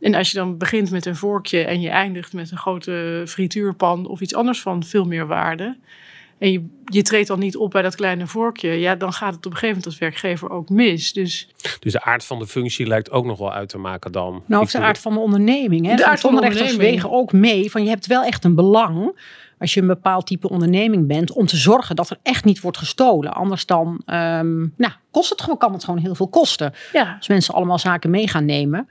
En 0.01 0.13
als 0.13 0.31
je 0.31 0.38
dan 0.38 0.57
begint 0.57 0.91
met 0.91 1.05
een 1.05 1.15
vorkje 1.15 1.63
en 1.63 1.81
je 1.81 1.89
eindigt 1.89 2.33
met 2.33 2.51
een 2.51 2.57
grote 2.57 3.24
frituurpan 3.27 4.05
of 4.07 4.21
iets 4.21 4.36
anders 4.36 4.62
van 4.62 4.83
veel 4.83 5.05
meer 5.05 5.27
waarde. 5.27 5.77
En 6.39 6.51
je, 6.51 6.65
je 6.86 7.01
treedt 7.01 7.27
dan 7.27 7.39
niet 7.39 7.58
op 7.58 7.72
bij 7.72 7.82
dat 7.82 7.96
kleine 7.96 8.27
vorkje. 8.27 8.70
Ja, 8.70 8.96
dan 8.96 9.13
gaat 9.13 9.36
het 9.36 9.46
op 9.46 9.51
een 9.51 9.58
gegeven 9.58 9.67
moment 9.67 9.86
als 9.86 9.98
werkgever 9.98 10.50
ook 10.50 10.70
mis. 10.70 11.13
Dus 11.13 11.48
Dus 11.79 11.91
de 11.91 12.01
aard 12.01 12.25
van 12.25 12.39
de 12.39 12.48
functie 12.48 12.88
lijkt 12.88 13.12
ook 13.12 13.25
nog 13.25 13.39
wel 13.39 13.53
uit 13.53 13.70
te 13.70 13.77
maken 13.77 14.12
dan. 14.12 14.44
Nou, 14.46 14.63
of 14.63 14.72
de 14.72 14.79
aard 14.79 14.98
van 14.98 15.13
de 15.13 15.20
onderneming. 15.20 15.86
Hè? 15.86 15.96
De 15.96 16.06
aard 16.06 16.20
van 16.20 16.36
de 16.36 16.41
onderneming. 16.41 16.77
wegen 16.77 17.12
ook 17.12 17.32
mee 17.32 17.72
van 17.72 17.84
je 17.84 17.89
hebt 17.89 18.08
wel 18.08 18.24
echt 18.24 18.44
een 18.44 18.56
belang 18.56 19.15
als 19.60 19.74
je 19.74 19.82
een 19.82 19.88
bepaald 19.88 20.25
type 20.25 20.50
onderneming 20.50 21.08
bent 21.08 21.32
om 21.32 21.46
te 21.46 21.58
zorgen 21.58 21.96
dat 21.96 22.10
er 22.10 22.17
echt 22.24 22.46
niet 22.46 22.62
wordt 22.62 22.77
gestolen. 22.77 23.34
Anders 23.34 23.65
dan 23.65 24.01
ehm, 24.06 24.58
nou, 24.58 24.94
kost 25.12 25.29
het 25.29 25.41
gewoon, 25.41 25.58
kan 25.58 25.74
het 25.74 25.84
gewoon 25.84 26.00
heel 26.00 26.15
veel 26.15 26.27
kosten. 26.27 26.74
ja, 26.94 27.15
Als 27.17 27.27
mensen 27.27 27.53
allemaal 27.53 27.79
zaken 27.79 28.10
mee 28.10 28.27
gaan 28.27 28.46
nemen. 28.46 28.88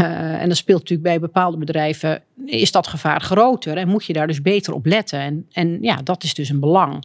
Eh, 0.00 0.40
en 0.42 0.48
dat 0.48 0.56
speelt 0.56 0.78
natuurlijk 0.78 1.08
bij 1.08 1.20
bepaalde 1.20 1.56
bedrijven, 1.56 2.22
is 2.46 2.72
dat 2.72 2.86
gevaar 2.86 3.20
groter. 3.20 3.76
En 3.76 3.88
moet 3.88 4.04
je 4.04 4.12
daar 4.12 4.26
dus 4.26 4.42
beter 4.42 4.72
op 4.74 4.86
letten. 4.86 5.18
En, 5.18 5.46
en 5.52 5.78
ja, 5.82 5.96
dat 5.96 6.22
is 6.22 6.34
dus 6.34 6.48
een 6.48 6.60
belang. 6.60 7.04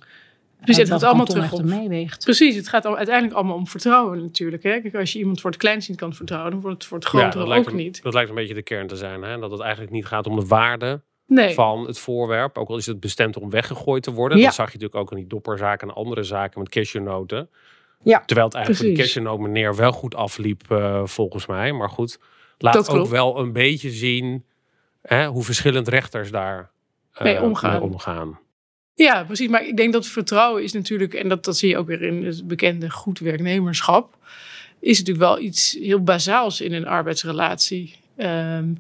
Dus 0.66 0.78
het 0.78 0.90
gaat 0.90 1.04
allemaal 1.04 1.26
terug 1.26 1.52
op- 1.54 1.64
meeweegt. 1.64 2.24
precies. 2.24 2.56
Het 2.56 2.68
gaat 2.68 2.86
al- 2.86 2.98
uiteindelijk 2.98 3.36
allemaal 3.36 3.56
om 3.56 3.68
vertrouwen 3.68 4.22
natuurlijk. 4.22 4.64
Hè? 4.64 4.82
Kijk, 4.82 4.96
als 4.96 5.14
je 5.14 5.20
iemand 5.20 5.42
voor 5.42 5.50
het 5.50 5.60
kleinst 5.60 5.90
niet 5.90 5.98
kan 5.98 6.14
vertrouwen, 6.14 6.52
dan 6.52 6.62
wordt 6.62 6.78
het 6.78 6.86
voor 6.86 6.98
het 6.98 7.08
grotere 7.08 7.56
ook 7.56 7.68
een- 7.70 7.76
niet. 7.76 8.04
dat 8.04 8.14
lijkt 8.14 8.30
een 8.30 8.36
beetje 8.36 8.54
de 8.54 8.62
kern 8.62 8.88
te 8.88 8.96
zijn. 8.96 9.22
Hè? 9.22 9.40
Dat 9.40 9.52
het 9.52 9.60
eigenlijk 9.60 9.92
niet 9.92 10.06
gaat 10.06 10.28
om 10.28 10.40
de 10.40 10.46
waarde 10.46 11.02
Nee. 11.28 11.54
van 11.54 11.88
het 11.88 12.00
voorwerp. 12.00 12.58
Ook 12.58 12.70
al 12.70 12.78
is 12.78 12.86
het 12.86 13.00
bestemd 13.00 13.38
om 13.38 13.50
weggegooid 13.50 14.04
te 14.04 14.12
worden. 14.12 14.38
Ja. 14.38 14.44
Dat 14.46 14.54
zag 14.54 14.66
je 14.72 14.74
natuurlijk 14.78 15.02
ook 15.02 15.12
in 15.12 15.18
die 15.18 15.28
dopperzaken 15.28 15.88
en 15.88 15.94
andere 15.94 16.24
zaken 16.24 16.60
met 16.60 16.70
cashewnoten. 16.70 17.50
Ja. 18.04 18.24
Terwijl 18.26 18.48
het 18.48 18.56
eigenlijk 18.56 18.86
voor 18.86 18.96
die 18.96 19.04
cashewnoot 19.06 19.40
meneer 19.40 19.76
wel 19.76 19.92
goed 19.92 20.16
afliep 20.16 20.72
eh, 20.72 21.02
volgens 21.06 21.46
mij. 21.46 21.72
Maar 21.72 21.90
goed, 21.90 22.20
laat 22.58 22.74
Dat 22.74 22.90
ook 22.90 23.08
wel 23.08 23.40
een 23.40 23.54
beetje 23.54 23.90
zien 23.90 24.46
hè, 25.02 25.28
hoe 25.28 25.44
verschillend 25.44 25.88
rechters 25.88 26.32
daar 26.32 26.70
eh, 27.14 27.24
Mee 27.24 27.42
omgaan. 27.42 27.72
mee 27.72 27.82
omgaan. 27.82 28.40
Ja, 28.96 29.24
precies. 29.24 29.48
Maar 29.48 29.66
ik 29.66 29.78
denk 29.78 29.94
dat 29.94 30.08
vertrouwen 30.08 30.64
is 30.64 30.74
natuurlijk, 30.74 31.14
en 31.14 31.30
dat, 31.30 31.46
dat 31.46 31.58
zie 31.58 31.70
je 31.70 31.78
ook 31.78 31.88
weer 31.88 32.02
in 32.02 32.26
het 32.26 32.48
bekende 32.48 32.90
goed 32.90 33.20
werknemerschap, 33.20 34.18
is 34.80 34.98
natuurlijk 34.98 35.26
wel 35.26 35.40
iets 35.40 35.78
heel 35.82 36.04
bazaals 36.04 36.62
in 36.62 36.74
een 36.74 36.88
arbeidsrelatie. 36.88 37.96
Ehm, 38.16 38.74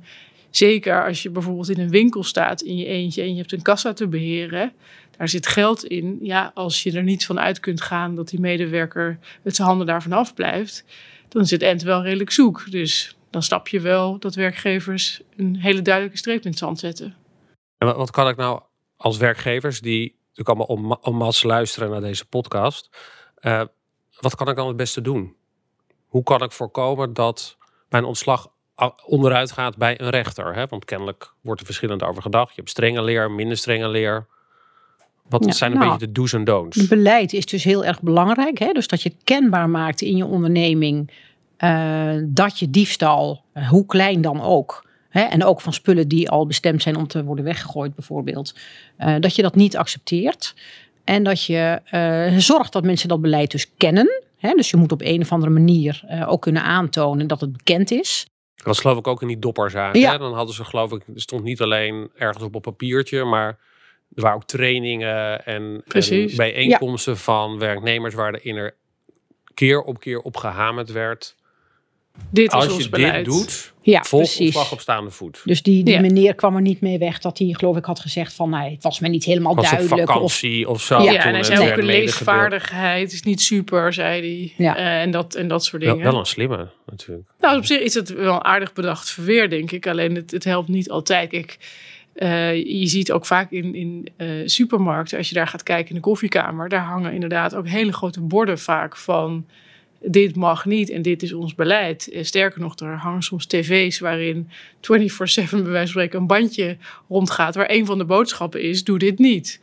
zeker 0.49 1.05
als 1.05 1.23
je 1.23 1.29
bijvoorbeeld 1.29 1.69
in 1.69 1.79
een 1.79 1.89
winkel 1.89 2.23
staat 2.23 2.61
in 2.61 2.77
je 2.77 2.85
eentje 2.85 3.21
en 3.21 3.31
je 3.31 3.37
hebt 3.37 3.51
een 3.51 3.61
kassa 3.61 3.93
te 3.93 4.07
beheren. 4.07 4.73
Daar 5.17 5.29
zit 5.29 5.47
geld 5.47 5.85
in. 5.85 6.19
Ja, 6.21 6.51
als 6.53 6.83
je 6.83 6.91
er 6.91 7.03
niet 7.03 7.25
van 7.25 7.39
uit 7.39 7.59
kunt 7.59 7.81
gaan 7.81 8.15
dat 8.15 8.29
die 8.29 8.39
medewerker 8.39 9.19
het 9.43 9.55
zijn 9.55 9.67
handen 9.67 9.87
daarvan 9.87 10.11
af 10.11 10.33
blijft, 10.33 10.83
dan 11.29 11.45
zit 11.45 11.61
Ent 11.61 11.81
wel 11.81 12.03
redelijk 12.03 12.31
zoek. 12.31 12.71
Dus 12.71 13.16
dan 13.37 13.45
snap 13.45 13.67
je 13.67 13.79
wel 13.79 14.19
dat 14.19 14.35
werkgevers 14.35 15.21
een 15.35 15.55
hele 15.55 15.81
duidelijke 15.81 16.17
streep 16.17 16.43
in 16.43 16.49
het 16.49 16.59
zand 16.59 16.79
zetten. 16.79 17.15
En 17.77 17.95
wat, 17.95 18.11
kan 18.11 18.27
ik 18.27 18.35
nou 18.35 18.61
als 18.95 19.17
werkgevers 19.17 19.81
die 19.81 20.15
natuurlijk 20.35 20.69
allemaal 20.69 20.97
om, 21.01 21.31
luisteren 21.41 21.89
naar 21.89 22.01
deze 22.01 22.25
podcast. 22.25 22.89
eh, 23.35 23.61
wat 24.19 24.35
kan 24.35 24.49
ik 24.49 24.55
dan 24.55 24.67
het 24.67 24.77
beste 24.77 25.01
doen? 25.01 25.35
Hoe 26.05 26.23
kan 26.23 26.41
ik 26.43 26.51
voorkomen 26.51 27.13
dat 27.13 27.57
mijn 27.89 28.03
ontslag 28.03 28.47
onderuit 29.05 29.51
gaat 29.51 29.77
bij 29.77 30.01
een 30.01 30.09
rechter? 30.09 30.55
Hè? 30.55 30.65
Want 30.67 30.85
kennelijk 30.85 31.33
wordt 31.41 31.59
er 31.59 31.65
verschillend 31.65 32.03
over 32.03 32.21
gedacht. 32.21 32.49
Je 32.49 32.55
hebt 32.55 32.69
strenge 32.69 33.01
leer, 33.03 33.31
minder 33.31 33.57
strenge 33.57 33.87
leer. 33.87 34.27
Wat 35.29 35.45
Ja, 35.45 35.51
zijn 35.51 35.71
een 35.71 35.77
nou, 35.77 35.91
beetje 35.91 36.05
de 36.05 36.11
do's 36.11 36.33
en 36.33 36.43
don'ts? 36.43 36.77
Het 36.77 36.89
beleid 36.89 37.33
is 37.33 37.45
dus 37.45 37.63
heel 37.63 37.85
erg 37.85 38.01
belangrijk. 38.01 38.57
Hè? 38.59 38.71
Dus 38.71 38.87
dat 38.87 39.01
je 39.01 39.15
kenbaar 39.23 39.69
maakt 39.69 40.01
in 40.01 40.17
je 40.17 40.25
onderneming 40.25 41.11
eh, 41.57 42.15
dat 42.23 42.59
je 42.59 42.69
diefstal, 42.69 43.43
eh, 43.53 43.69
hoe 43.69 43.85
klein 43.85 44.21
dan 44.21 44.41
ook, 44.41 44.85
hè, 45.09 45.21
en 45.21 45.43
ook 45.43 45.61
van 45.61 45.73
spullen 45.73 46.07
die 46.07 46.29
al 46.29 46.47
bestemd 46.47 46.81
zijn 46.81 46.95
om 46.95 47.07
te 47.07 47.23
worden 47.23 47.45
weggegooid 47.45 47.95
bijvoorbeeld, 47.95 48.55
eh, 48.97 49.15
dat 49.19 49.35
je 49.35 49.41
dat 49.41 49.55
niet 49.55 49.77
accepteert. 49.77 50.53
En 51.03 51.23
dat 51.23 51.43
je 51.43 51.81
eh, 51.85 52.37
zorgt 52.37 52.73
dat 52.73 52.83
mensen 52.83 53.09
dat 53.09 53.21
beleid 53.21 53.51
dus 53.51 53.71
kennen. 53.77 54.23
Hè? 54.37 54.53
Dus 54.53 54.69
je 54.69 54.77
moet 54.77 54.91
op 54.91 55.01
een 55.01 55.21
of 55.21 55.31
andere 55.31 55.51
manier 55.51 56.03
eh, 56.07 56.31
ook 56.31 56.41
kunnen 56.41 56.63
aantonen 56.63 57.27
dat 57.27 57.41
het 57.41 57.57
bekend 57.57 57.91
is. 57.91 58.27
Dat 58.55 58.65
was 58.65 58.79
geloof 58.79 58.97
ik 58.97 59.07
ook 59.07 59.21
in 59.21 59.27
die. 59.27 59.51
Ja. 59.93 60.11
hè? 60.11 60.17
Dan 60.17 60.33
hadden 60.33 60.55
ze 60.55 60.63
geloof 60.63 60.91
ik, 60.91 61.01
er 61.15 61.21
stond 61.21 61.43
niet 61.43 61.61
alleen 61.61 62.09
ergens 62.15 62.43
op 62.43 62.55
een 62.55 62.61
papiertje, 62.61 63.23
maar 63.23 63.47
er 64.15 64.21
waren 64.21 64.37
ook 64.37 64.47
trainingen 64.47 65.45
en, 65.45 65.83
bijeenkomsten 66.35 67.17
van 67.17 67.59
werknemers 67.59 68.13
waarin 68.13 68.55
er 68.55 68.75
keer 69.53 69.81
op 69.81 69.99
keer 69.99 70.19
op 70.19 70.37
gehamerd 70.37 70.91
werd. 70.91 71.35
Dit 72.29 72.47
is 72.47 72.53
Als 72.53 72.69
ons 72.71 72.83
je 72.83 72.89
beleid. 72.89 73.25
dit 73.25 73.33
doet, 73.33 73.73
Ja, 73.81 74.03
volg 74.03 74.71
op 74.71 74.79
staande 74.79 75.11
voet. 75.11 75.41
Dus 75.45 75.61
die, 75.61 75.83
die 75.83 75.93
Ja. 75.93 76.01
meneer 76.01 76.35
kwam 76.35 76.55
er 76.55 76.61
niet 76.61 76.81
mee 76.81 76.97
weg 76.97 77.19
dat 77.19 77.37
hij, 77.37 77.47
geloof 77.57 77.77
ik, 77.77 77.85
had 77.85 77.99
gezegd 77.99 78.33
van, 78.33 78.49
nou, 78.49 78.71
het 78.71 78.83
was 78.83 78.99
me 78.99 79.07
niet 79.07 79.23
helemaal 79.23 79.55
Was 79.55 79.69
duidelijk. 79.69 80.01
Of, 80.01 80.13
vakantie 80.13 80.69
of, 80.69 80.81
zo. 80.81 81.01
Ja, 81.01 81.23
en 81.25 81.33
hij 81.33 81.43
zei 81.43 81.71
ook 81.71 81.77
een 81.77 81.85
leesvaardigheid 81.85 83.11
is 83.13 83.21
niet 83.21 83.41
super, 83.41 83.93
zei 83.93 84.21
hij. 84.21 84.65
Ja. 84.65 84.77
Eh, 84.77 85.01
en, 85.01 85.11
dat, 85.11 85.35
en 85.35 85.47
dat 85.47 85.65
soort 85.65 85.83
Wel, 85.83 85.93
dingen. 85.93 86.11
wel 86.11 86.19
een 86.19 86.25
slimme 86.25 86.69
natuurlijk. 86.85 87.27
Nou, 87.39 87.57
op 87.57 87.65
zich 87.65 87.79
is 87.79 87.93
het 87.93 88.09
wel 88.13 88.33
een 88.33 88.43
aardig 88.43 88.73
bedacht 88.73 89.09
verweer, 89.09 89.49
denk 89.49 89.71
ik. 89.71 89.87
Alleen 89.87 90.15
het, 90.15 90.31
het 90.31 90.43
helpt 90.43 90.67
niet 90.67 90.89
altijd. 90.89 91.29
Kijk, 91.29 91.57
eh, 92.13 92.55
je 92.55 92.87
ziet 92.87 93.11
ook 93.11 93.25
vaak 93.25 93.51
in, 93.51 93.75
in 93.75 94.09
eh, 94.17 94.27
supermarkten, 94.45 95.17
als 95.17 95.29
je 95.29 95.35
daar 95.35 95.47
gaat 95.47 95.63
kijken 95.63 95.89
in 95.89 95.95
de 95.95 96.01
koffiekamer, 96.01 96.69
daar 96.69 96.83
hangen 96.83 97.13
inderdaad 97.13 97.55
ook 97.55 97.67
hele 97.67 97.93
grote 97.93 98.21
borden 98.21 98.59
vaak 98.59 98.97
van 98.97 99.45
dit 100.01 100.35
mag 100.35 100.65
niet 100.65 100.89
en 100.89 101.01
dit 101.01 101.23
is 101.23 101.33
ons 101.33 101.55
beleid. 101.55 102.09
Eh, 102.11 102.23
Sterker 102.23 102.61
nog, 102.61 102.79
er 102.79 102.97
hangen 102.97 103.21
soms 103.21 103.45
tv's 103.45 103.99
waarin 103.99 104.49
24-7 104.81 104.83
bij 104.83 105.71
wijze 105.71 105.71
van 105.71 105.87
spreken 105.87 106.19
een 106.19 106.27
bandje 106.27 106.77
rondgaat 107.07 107.55
waar 107.55 107.69
een 107.71 107.85
van 107.85 107.97
de 107.97 108.05
boodschappen 108.05 108.61
is, 108.61 108.83
doe 108.83 108.97
dit 108.97 109.19
niet. 109.19 109.59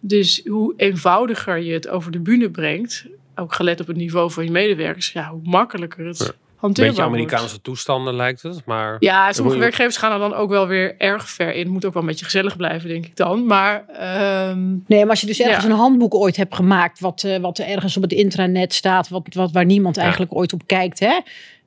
Dus 0.00 0.42
hoe 0.44 0.74
eenvoudiger 0.76 1.58
je 1.58 1.72
het 1.72 1.88
over 1.88 2.12
de 2.12 2.20
bühne 2.20 2.50
brengt, 2.50 3.06
ook 3.34 3.54
gelet 3.54 3.80
op 3.80 3.86
het 3.86 3.96
niveau 3.96 4.30
van 4.30 4.44
je 4.44 4.50
medewerkers, 4.50 5.12
ja, 5.12 5.30
hoe 5.30 5.40
makkelijker 5.44 6.06
het. 6.06 6.34
Hanteerbaar 6.62 6.94
Beetje 6.94 7.08
wordt. 7.10 7.22
Amerikaanse 7.30 7.60
toestanden 7.60 8.14
lijkt 8.14 8.42
het, 8.42 8.62
maar 8.64 8.96
Ja, 8.98 9.32
sommige 9.32 9.58
werkgevers 9.58 9.96
gaan 9.96 10.12
er 10.12 10.18
dan 10.18 10.34
ook 10.34 10.50
wel 10.50 10.66
weer 10.66 10.94
erg 10.98 11.30
ver 11.30 11.52
in. 11.54 11.58
Het 11.60 11.68
moet 11.68 11.84
ook 11.84 11.92
wel 11.92 12.02
een 12.02 12.08
beetje 12.08 12.24
gezellig 12.24 12.56
blijven, 12.56 12.88
denk 12.88 13.06
ik 13.06 13.16
dan. 13.16 13.46
Maar 13.46 13.84
ehm, 13.88 14.68
Nee, 14.86 15.00
maar 15.00 15.10
als 15.10 15.20
je 15.20 15.26
dus 15.26 15.40
ergens 15.40 15.64
Ja. 15.64 15.70
een 15.70 15.76
handboek 15.76 16.14
ooit 16.14 16.36
hebt 16.36 16.54
gemaakt, 16.54 17.00
wat, 17.00 17.22
eh, 17.24 17.36
wat 17.38 17.58
ergens 17.58 17.96
op 17.96 18.02
het 18.02 18.12
intranet 18.12 18.74
staat, 18.74 19.08
wat, 19.08 19.26
wat, 19.34 19.52
waar 19.52 19.64
niemand 19.64 19.96
Ja. 19.96 20.02
eigenlijk 20.02 20.34
ooit 20.34 20.52
op 20.52 20.62
kijkt, 20.66 21.00
hè? 21.00 21.18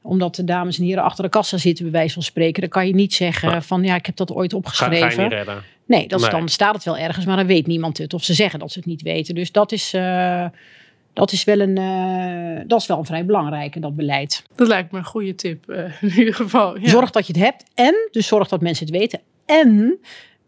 omdat 0.02 0.36
de 0.36 0.44
dames 0.44 0.78
en 0.80 0.84
heren 0.86 1.04
achter 1.04 1.24
de 1.24 1.30
kassa 1.30 1.58
zitten, 1.58 1.84
bij 1.84 1.94
wijze 1.94 2.14
van 2.14 2.24
spreken, 2.24 2.62
dan 2.62 2.70
kan 2.70 2.88
je 2.88 2.94
niet 2.94 3.14
zeggen 3.14 3.50
Ja. 3.50 3.62
van 3.62 3.84
ja, 3.84 3.96
ik 3.96 4.06
heb 4.06 4.16
dat 4.16 4.32
ooit 4.32 4.54
opgeschreven. 4.54 5.12
ga 5.12 5.16
je 5.16 5.22
niet 5.22 5.32
redden. 5.32 5.64
nee, 5.86 6.08
dat 6.08 6.20
Nee. 6.22 6.30
dan 6.30 6.50
staat 6.50 6.74
het 6.76 6.84
wel 6.84 6.98
ergens, 6.98 7.26
maar 7.26 7.36
dan 7.38 7.46
weet 7.48 7.68
niemand 7.68 7.98
het. 7.98 8.14
Of 8.14 8.24
ze 8.24 8.34
zeggen 8.34 8.60
dat 8.60 8.72
ze 8.72 8.78
het 8.80 8.88
niet 8.88 9.02
weten. 9.02 9.36
Dus 9.36 9.52
dat 9.52 9.72
is, 9.72 9.94
eh, 9.94 10.46
dat 11.16 11.32
is, 11.32 11.44
wel, 11.44 11.60
een, 11.60 11.78
eh, 11.78 12.64
dat 12.68 12.82
is 12.82 12.88
wel 12.88 12.98
een 12.98 13.06
vrij 13.06 13.26
belangrijke, 13.26 13.80
dat 13.80 13.96
beleid. 13.96 14.44
dat 14.56 14.68
lijkt 14.68 14.92
me 14.92 14.98
een 14.98 15.06
goede 15.06 15.36
tip 15.36 15.70
eh, 15.70 16.02
in 16.02 16.12
ieder 16.18 16.34
geval. 16.34 16.80
Ja. 16.80 16.90
Zorg 16.90 17.12
dat 17.12 17.28
je 17.28 17.34
het 17.34 17.42
hebt 17.42 17.64
en 17.74 18.08
dus 18.12 18.28
zorg 18.28 18.48
dat 18.48 18.62
mensen 18.62 18.86
het 18.86 18.96
weten. 18.96 19.20
En 19.46 20.00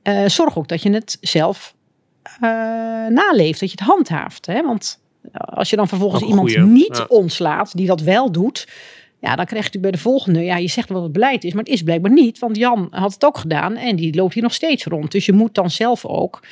eh, 0.01 0.25
zorg 0.25 0.57
ook 0.57 0.67
dat 0.67 0.81
je 0.81 0.89
het 0.89 1.17
zelf 1.21 1.75
eh, 2.23 2.49
naleeft, 3.07 3.59
dat 3.59 3.71
je 3.71 3.77
het 3.79 3.87
handhaaft. 3.87 4.45
Hè? 4.45 4.61
Want 4.61 4.99
als 5.31 5.69
je 5.69 5.75
dan 5.75 5.87
vervolgens 5.87 6.23
iemand 6.23 6.51
goeie, 6.51 6.65
niet 6.65 6.97
ja. 6.97 7.05
ontslaat, 7.09 7.77
die 7.77 7.87
dat 7.87 8.01
wel 8.01 8.31
doet, 8.31 8.67
ja, 9.19 9.35
dan 9.35 9.45
krijg 9.45 9.49
je 9.49 9.55
natuurlijk 9.55 9.81
bij 9.81 9.91
de 9.91 9.97
volgende, 9.97 10.43
ja, 10.43 10.57
je 10.57 10.67
zegt 10.67 10.89
wel 10.89 10.97
wat 10.97 11.05
het 11.05 11.17
beleid 11.17 11.43
is, 11.43 11.53
maar 11.53 11.63
het 11.63 11.73
is 11.73 11.83
blijkbaar 11.83 12.11
niet, 12.11 12.39
want 12.39 12.57
Jan 12.57 12.87
had 12.91 13.13
het 13.13 13.25
ook 13.25 13.37
gedaan 13.37 13.75
en 13.75 13.95
die 13.95 14.15
loopt 14.15 14.33
hier 14.33 14.43
nog 14.43 14.53
steeds 14.53 14.85
rond. 14.85 15.11
Dus 15.11 15.25
je 15.25 15.33
moet 15.33 15.55
dan 15.55 15.69
zelf 15.69 16.05
ook 16.05 16.43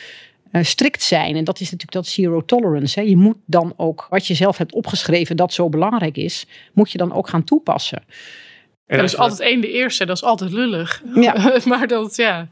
eh, 0.56 0.64
strikt 0.64 1.04
zijn. 1.04 1.36
En 1.36 1.44
dat 1.44 1.60
is 1.60 1.72
natuurlijk 1.72 1.92
dat 1.92 2.08
zero 2.08 2.46
tolerance. 2.46 3.00
Hè. 3.00 3.06
Je 3.06 3.18
moet 3.18 3.38
dan 3.46 3.74
ook 3.78 4.08
wat 4.10 4.28
je 4.28 4.34
zelf 4.34 4.58
hebt 4.58 4.74
opgeschreven 4.74 5.38
dat 5.38 5.54
zo 5.54 5.70
belangrijk 5.70 6.18
is, 6.18 6.46
moet 6.74 6.92
je 6.92 6.98
dan 6.98 7.14
ook 7.14 7.30
gaan 7.30 7.44
toepassen. 7.44 8.04
En 8.86 9.00
dus 9.00 9.12
je 9.12 9.18
altijd 9.18 9.40
één 9.40 9.62
de 9.62 9.72
eerste, 9.72 10.06
dat 10.06 10.16
is 10.16 10.24
altijd 10.24 10.52
lullig. 10.52 11.04
Ja. 11.16 11.52
maar 11.66 11.88
dat, 11.88 12.16
ja, 12.16 12.48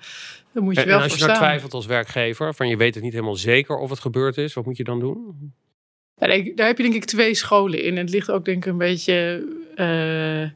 daar 0.53 0.63
moet 0.63 0.75
je 0.75 0.81
En, 0.81 0.87
wel 0.87 0.97
en 0.97 1.03
als 1.03 1.13
je 1.15 1.25
nou 1.25 1.37
twijfelt 1.37 1.73
als 1.73 1.85
werkgever, 1.85 2.53
van 2.53 2.67
je 2.67 2.77
weet 2.77 2.93
het 2.93 3.03
niet 3.03 3.13
helemaal 3.13 3.35
zeker 3.35 3.77
of 3.77 3.89
het 3.89 3.99
gebeurd 3.99 4.37
is, 4.37 4.53
wat 4.53 4.65
moet 4.65 4.77
je 4.77 4.83
dan 4.83 4.99
doen? 4.99 5.53
Ja, 6.17 6.27
denk- 6.27 6.57
daar 6.57 6.67
heb 6.67 6.77
je 6.77 6.83
denk 6.83 6.95
ik 6.95 7.05
twee 7.05 7.35
scholen 7.35 7.83
in. 7.83 7.91
En 7.91 7.97
het 7.97 8.09
ligt 8.09 8.31
ook 8.31 8.45
denk 8.45 8.65
ik 8.65 8.71
een 8.71 8.77
beetje 8.77 9.47
eh, 9.75 10.49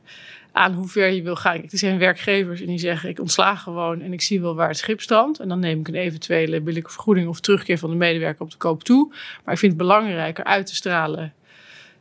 aan 0.58 0.74
hoe 0.74 0.88
ver 0.88 1.10
je 1.10 1.22
wil 1.22 1.36
gaan. 1.36 1.56
Er 1.56 1.78
zijn 1.78 1.98
werkgevers 1.98 2.62
en 2.62 2.68
die 2.68 2.80
zeggen 2.80 3.10
ik 3.10 3.20
ontsla 3.20 3.56
gewoon 3.56 4.02
en 4.02 4.14
ik 4.14 4.22
zie 4.22 4.42
wel 4.42 4.56
waar 4.56 4.68
het 4.68 4.78
schip 4.78 5.02
strandt. 5.02 5.40
En 5.40 5.48
dan 5.48 5.60
neem 5.60 5.80
ik 5.80 5.88
een 5.88 5.96
eventuele 5.96 6.62
billijke 6.62 6.92
vergoeding 6.92 7.28
of 7.28 7.40
terugkeer 7.40 7.78
van 7.78 7.90
de 7.90 7.96
medewerker 7.96 8.42
op 8.42 8.52
de 8.52 8.58
koop 8.58 8.84
toe. 8.84 9.14
Maar 9.44 9.54
ik 9.54 9.60
vind 9.60 9.72
het 9.72 9.82
belangrijker 9.82 10.44
uit 10.44 10.66
te 10.66 10.76
stralen 10.76 11.34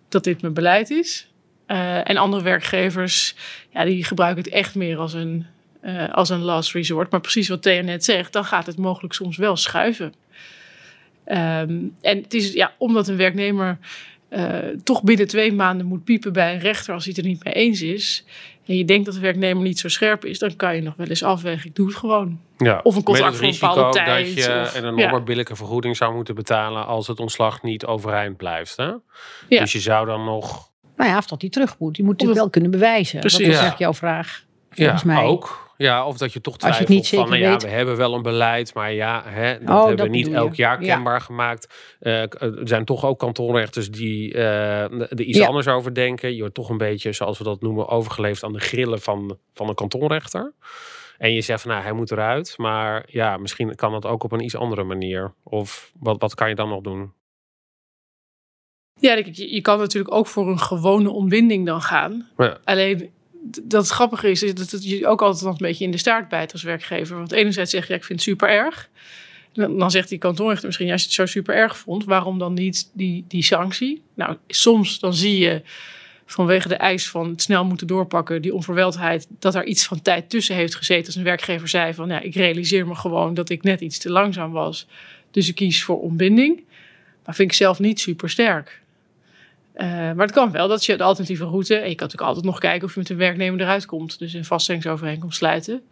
dat 0.08 0.24
dit 0.24 0.42
mijn 0.42 0.54
beleid 0.54 0.90
is. 0.90 1.28
Eh, 1.66 2.08
en 2.08 2.16
andere 2.16 2.42
werkgevers, 2.42 3.34
ja, 3.70 3.84
die 3.84 4.04
gebruiken 4.04 4.44
het 4.44 4.52
echt 4.52 4.74
meer 4.74 4.98
als 4.98 5.12
een, 5.12 5.46
eh, 5.80 6.12
als 6.12 6.28
een 6.28 6.42
last 6.42 6.72
resort. 6.72 7.10
Maar 7.10 7.20
precies 7.20 7.48
wat 7.48 7.62
Thea 7.62 7.82
net 7.82 8.04
zegt, 8.04 8.32
dan 8.32 8.44
gaat 8.44 8.66
het 8.66 8.78
mogelijk 8.78 9.14
soms 9.14 9.36
wel 9.36 9.56
schuiven. 9.56 10.14
Ehm, 11.24 11.78
en 12.00 12.22
het 12.22 12.34
is 12.34 12.52
ja, 12.52 12.72
omdat 12.78 13.08
een 13.08 13.16
werknemer 13.16 13.78
eh, 14.36 14.58
toch 14.84 15.02
binnen 15.02 15.26
twee 15.26 15.52
maanden 15.52 15.86
moet 15.86 16.04
piepen 16.04 16.32
bij 16.32 16.52
een 16.54 16.60
rechter 16.60 16.94
als 16.94 17.04
hij 17.04 17.12
het 17.16 17.24
er 17.24 17.30
niet 17.30 17.44
mee 17.44 17.54
eens 17.54 17.82
is. 17.82 18.24
En 18.66 18.76
je 18.76 18.84
denkt 18.84 19.04
dat 19.04 19.14
de 19.14 19.20
werknemer 19.20 19.62
niet 19.62 19.78
zo 19.78 19.88
scherp 19.88 20.24
is, 20.24 20.38
dan 20.38 20.56
kan 20.56 20.74
je 20.76 20.82
nog 20.82 20.94
wel 20.96 21.06
eens 21.06 21.22
afwegen. 21.22 21.68
Ik 21.68 21.74
doe 21.76 21.86
het 21.86 21.96
gewoon. 21.96 22.40
Ja, 22.56 22.80
Of 22.82 22.96
een 22.96 23.02
contract 23.02 23.36
voor 23.36 23.46
het 23.46 23.54
een 23.54 23.60
bepaalde 23.60 23.80
risico 23.98 24.04
tijd, 24.04 24.26
dat 24.36 24.44
je 24.44 24.60
of- 24.60 24.82
een 24.82 24.96
ja. 24.96 25.20
billijke 25.20 25.56
vergoeding 25.56 25.96
zou 25.96 26.14
moeten 26.14 26.34
betalen 26.34 26.86
als 26.86 27.06
het 27.06 27.20
ontslag 27.20 27.62
niet 27.62 27.84
overeind 27.86 28.36
blijft. 28.36 28.76
Hè? 28.76 28.84
Ja. 29.48 29.60
Dus 29.60 29.72
je 29.72 29.80
zou 29.80 30.06
dan 30.06 30.24
nog 30.24 30.70
Nou 30.96 31.10
ja, 31.10 31.16
of 31.18 31.26
dat 31.26 31.40
hij 31.40 31.50
terug 31.50 31.78
moet. 31.78 31.94
Die 31.94 32.04
moet 32.04 32.12
natuurlijk 32.12 32.38
Of- 32.38 32.44
wel 32.44 32.50
kunnen 32.62 32.70
bewijzen. 32.70 33.20
Precies. 33.20 33.38
Dat 33.38 33.48
is 33.48 33.54
Ja. 33.54 33.60
eigenlijk 33.62 33.78
jouw 33.78 33.94
vraag. 34.10 34.44
Ja, 34.70 34.74
Volgens 34.84 35.02
mij. 35.04 35.24
ook. 35.24 35.65
Ja, 35.76 36.06
of 36.06 36.16
dat 36.18 36.32
je 36.32 36.40
toch 36.40 36.54
Als 36.54 36.62
je 36.62 36.66
het 36.68 36.76
twijfelt 36.76 36.98
niet 36.98 37.06
zeker 37.06 37.26
van, 37.26 37.34
nou 37.38 37.44
ja, 37.46 37.50
weet. 37.52 37.62
we 37.62 37.68
hebben 37.76 37.96
wel 37.96 38.14
een 38.14 38.22
beleid, 38.22 38.74
maar 38.74 38.92
ja, 38.92 39.22
hè, 39.26 39.58
dat 39.58 39.68
Oh, 39.68 39.78
hebben 39.78 39.96
dat 39.96 40.06
we 40.06 40.12
niet 40.12 40.26
je. 40.26 40.34
elk 40.34 40.54
jaar 40.54 40.82
Ja. 40.84 40.94
kenbaar 40.94 41.20
gemaakt. 41.20 41.94
Eh, 42.00 42.22
k- 42.22 42.40
er 42.40 42.60
zijn 42.68 42.84
toch 42.84 43.04
ook 43.04 43.18
kantonrechters 43.18 43.90
die 43.90 44.34
eh, 44.34 44.82
er 45.00 45.20
iets 45.20 45.38
Ja. 45.38 45.46
anders 45.46 45.68
over 45.68 45.94
denken. 45.94 46.32
Je 46.34 46.38
wordt 46.40 46.54
toch 46.54 46.68
een 46.68 46.78
beetje, 46.78 47.12
zoals 47.12 47.38
we 47.38 47.44
dat 47.44 47.60
noemen, 47.60 47.88
overgeleefd 47.88 48.44
aan 48.44 48.52
de 48.52 48.60
grillen 48.60 49.00
van, 49.00 49.38
van 49.54 49.68
een 49.68 49.74
kantonrechter. 49.74 50.52
En 51.18 51.32
je 51.32 51.40
zegt 51.40 51.62
van, 51.62 51.70
nou, 51.70 51.82
hij 51.82 51.92
moet 51.92 52.10
eruit. 52.10 52.54
Maar 52.56 53.04
ja, 53.06 53.36
misschien 53.36 53.74
kan 53.74 53.92
dat 53.92 54.06
ook 54.06 54.22
op 54.24 54.32
een 54.32 54.44
iets 54.44 54.56
andere 54.56 54.82
manier. 54.84 55.32
Of 55.42 55.92
wat, 55.98 56.20
wat 56.20 56.34
kan 56.34 56.48
je 56.48 56.54
dan 56.54 56.68
nog 56.68 56.80
doen? 56.80 57.12
Ja, 59.00 59.14
je, 59.14 59.54
je 59.54 59.60
kan 59.60 59.78
natuurlijk 59.78 60.14
ook 60.14 60.26
voor 60.26 60.48
een 60.48 60.58
gewone 60.58 61.10
ontbinding 61.10 61.66
dan 61.66 61.80
gaan. 61.82 62.28
Ja. 62.36 62.58
Alleen 62.64 63.10
dat 63.62 63.82
het 63.82 63.90
grappige 63.90 64.30
is, 64.30 64.42
is 64.42 64.54
dat 64.54 64.84
je 64.84 65.06
ook 65.06 65.22
altijd 65.22 65.44
een 65.44 65.56
beetje 65.58 65.84
in 65.84 65.90
de 65.90 65.98
staart 65.98 66.28
bijt 66.28 66.52
als 66.52 66.62
werkgever. 66.62 67.16
Want 67.16 67.32
enerzijds 67.32 67.70
zeg 67.70 67.88
je, 67.88 67.94
ik 67.94 68.04
vind 68.04 68.18
het 68.18 68.28
super 68.28 68.48
erg. 68.48 68.88
Dan, 69.52 69.90
zegt 69.90 70.08
die 70.08 70.18
kantoorrechter 70.18 70.66
misschien, 70.66 70.86
ja, 70.86 70.92
als 70.92 71.00
je 71.00 71.06
het 71.06 71.16
zo 71.16 71.26
super 71.26 71.54
erg 71.54 71.78
vond, 71.78 72.04
waarom 72.04 72.38
dan 72.38 72.54
niet 72.54 72.90
die, 72.92 73.24
die 73.28 73.42
sanctie? 73.42 74.02
Nou, 74.14 74.36
soms 74.46 74.98
dan 74.98 75.14
zie 75.14 75.38
je 75.38 75.62
vanwege 76.26 76.68
de 76.68 76.74
eis 76.74 77.08
van 77.08 77.28
het 77.28 77.42
snel 77.42 77.64
moeten 77.64 77.86
doorpakken, 77.86 78.42
die 78.42 78.54
onverweldheid, 78.54 79.26
dat 79.38 79.54
er 79.54 79.64
iets 79.64 79.86
van 79.86 80.02
tijd 80.02 80.30
tussen 80.30 80.54
heeft 80.54 80.74
gezeten. 80.74 81.06
Als 81.06 81.14
een 81.14 81.22
werkgever 81.22 81.68
zei 81.68 81.94
van, 81.94 82.08
ja, 82.08 82.20
ik 82.20 82.34
realiseer 82.34 82.86
me 82.86 82.94
gewoon 82.94 83.34
dat 83.34 83.48
ik 83.48 83.62
net 83.62 83.80
iets 83.80 83.98
te 83.98 84.10
langzaam 84.10 84.52
was. 84.52 84.86
Dus 85.30 85.48
ik 85.48 85.54
kies 85.54 85.84
voor 85.84 86.00
ontbinding. 86.00 86.64
Maar 87.24 87.34
vind 87.34 87.50
ik 87.50 87.56
zelf 87.56 87.78
niet 87.78 88.00
super 88.00 88.30
sterk. 88.30 88.82
Eh, 89.76 89.88
maar 89.88 90.26
het 90.26 90.32
kan 90.32 90.50
wel, 90.50 90.68
dat 90.68 90.84
je 90.84 90.96
de 90.96 91.02
alternatieve 91.02 91.44
route. 91.44 91.74
En 91.74 91.88
je 91.88 91.94
kan 91.94 92.06
natuurlijk 92.06 92.28
altijd 92.28 92.44
nog 92.44 92.58
kijken 92.58 92.86
of 92.88 92.94
je 92.94 93.00
met 93.00 93.10
een 93.10 93.16
werknemer 93.16 93.60
eruit 93.60 93.86
komt. 93.86 94.18
Dus 94.18 94.32
een 94.32 94.44
vaststellingsovereenkomst 94.44 95.36
sluiten. 95.36 95.82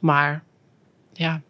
Maar 0.00 0.44
ja, 1.12 1.40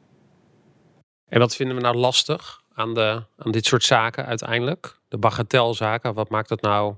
En 1.29 1.39
wat 1.39 1.57
vinden 1.57 1.77
we 1.77 1.83
nou 1.83 1.97
lastig 1.97 2.63
aan, 2.75 2.95
de, 2.95 3.23
aan 3.37 3.51
dit 3.51 3.67
soort 3.67 3.85
zaken 3.85 4.27
uiteindelijk? 4.27 4.99
De 5.09 5.19
bagatelzaken, 5.19 6.15
wat 6.15 6.29
maakt 6.29 6.51
het 6.51 6.61
nou 6.61 6.95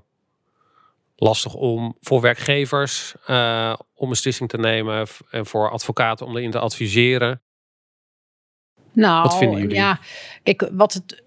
lastig 1.15 1.53
om 1.53 1.95
voor 2.01 2.21
werkgevers 2.21 3.13
eh, 3.25 3.73
om 3.93 4.03
een 4.03 4.09
beslissing 4.09 4.49
te 4.49 4.57
nemen 4.57 5.07
en 5.29 5.45
voor 5.45 5.71
advocaten 5.71 6.25
om 6.25 6.37
erin 6.37 6.51
te 6.51 6.59
adviseren? 6.59 7.41
Nou, 8.91 9.23
Wat 9.23 9.37
vinden 9.37 9.59
jullie? 9.59 9.75
Ja, 9.75 9.99
kijk, 10.43 10.69
wat 10.71 10.93
het, 10.93 11.23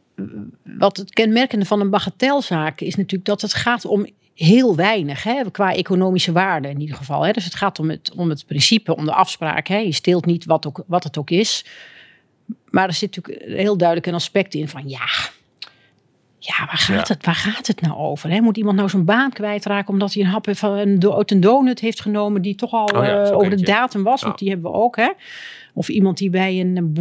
wat 0.63 0.97
het 0.97 1.11
kenmerkende 1.11 1.65
van 1.65 1.81
een 1.81 1.91
bagatelzaak 1.91 2.81
is 2.81 2.95
natuurlijk 2.95 3.25
dat 3.25 3.41
het 3.41 3.55
gaat 3.55 3.85
om 3.85 4.07
heel 4.35 4.77
weinig, 4.77 5.23
hè, 5.23 5.51
qua 5.51 5.75
economische 5.75 6.33
waarde 6.33 6.69
in 6.69 6.81
ieder 6.81 6.97
geval. 6.97 7.23
Hè. 7.23 7.33
Dus 7.33 7.45
het 7.45 7.55
gaat 7.55 7.79
om 7.79 7.91
het, 7.91 8.13
om 8.17 8.29
het 8.29 8.47
principe, 8.47 8.97
om 8.97 9.05
de 9.05 9.13
afspraak. 9.13 9.67
Hè. 9.67 9.77
Je 9.77 9.93
steelt 9.93 10.27
niet 10.27 10.45
wat, 10.45 10.67
ook, 10.67 10.85
wat 10.87 11.05
het 11.05 11.19
ook 11.19 11.31
is. 11.31 11.65
Maar 12.71 12.87
er 12.87 12.95
zit 12.95 13.17
natuurlijk 13.17 13.57
heel 13.59 13.77
duidelijk 13.77 14.09
een 14.09 14.15
aspect 14.15 14.55
in 14.55 14.69
van 14.69 14.89
ja, 14.89 15.07
ja, 16.45 16.67
waar 16.67 16.79
gaat, 16.79 17.09
Ja. 17.09 17.15
Het, 17.15 17.25
waar 17.25 17.35
gaat 17.35 17.67
het 17.67 17.81
nou 17.81 17.97
over? 17.97 18.31
Hè? 18.31 18.41
Moet 18.41 18.57
iemand 18.57 18.77
nou 18.77 18.89
zijn 18.89 19.05
baan 19.05 19.33
kwijtraken 19.33 19.93
omdat 19.93 20.13
hij 20.13 20.23
een 20.23 20.29
hap 20.29 20.57
van 20.57 20.73
een, 20.79 21.41
donut 21.41 21.81
heeft 21.81 22.01
genomen 22.01 22.43
die 22.43 22.55
toch 22.55 22.73
al 22.73 22.85
Oh 22.85 23.05
ja, 23.05 23.25
eh, 23.25 23.37
over 23.37 23.57
de 23.57 23.63
datum 23.63 24.03
was? 24.03 24.21
Ja. 24.21 24.27
Want 24.27 24.39
die 24.39 24.49
hebben 24.49 24.71
we 24.71 24.77
ook. 24.77 24.97
Hè? 24.97 25.11
Of 25.75 25.89
iemand 25.89 26.19
die 26.19 26.31
bij 26.31 26.61
een 26.61 26.93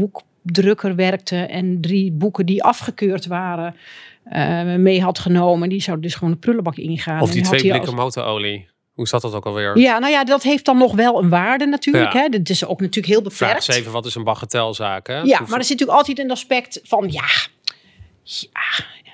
boekdrukker 0.41 0.95
werkte 0.95 1.35
en 1.35 1.81
drie 1.81 2.11
boeken 2.11 2.45
die 2.45 2.63
afgekeurd 2.63 3.25
waren 3.25 3.75
eh, 4.23 4.75
mee 4.75 5.01
had 5.01 5.19
genomen. 5.19 5.69
Die 5.69 5.81
zou 5.81 5.99
dus 5.99 6.15
gewoon 6.15 6.33
de 6.33 6.39
prullenbak 6.39 6.75
ingaan. 6.75 7.21
Of 7.21 7.31
die 7.31 7.41
twee 7.43 7.67
blikken 7.67 7.95
motorolie. 7.95 8.69
Hoe 8.93 9.07
zat 9.07 9.21
dat 9.21 9.33
ook 9.33 9.45
alweer? 9.45 9.77
Ja, 9.77 9.99
nou 9.99 10.11
ja, 10.11 10.23
dat 10.23 10.43
heeft 10.43 10.65
dan 10.65 10.77
nog 10.77 10.95
wel 10.95 11.23
een 11.23 11.29
waarde 11.29 11.65
natuurlijk. 11.65 12.13
Ja. 12.13 12.19
Hè? 12.21 12.29
Dat 12.29 12.49
is 12.49 12.65
ook 12.65 12.79
natuurlijk 12.79 13.07
heel 13.13 13.21
Vraag 13.21 13.37
beperkt. 13.39 13.67
eens 13.67 13.77
even, 13.77 13.91
wat 13.91 14.05
is 14.05 14.15
een 14.15 14.23
bagatelzaak? 14.23 15.07
Hè? 15.07 15.13
Ja, 15.13 15.21
Hoeveel- 15.21 15.45
maar 15.47 15.57
er 15.57 15.63
zit 15.63 15.79
natuurlijk 15.79 15.97
altijd 15.97 16.19
een 16.19 16.31
aspect 16.31 16.79
van 16.83 17.11
ja, 17.11 17.25
ja, 18.23 18.59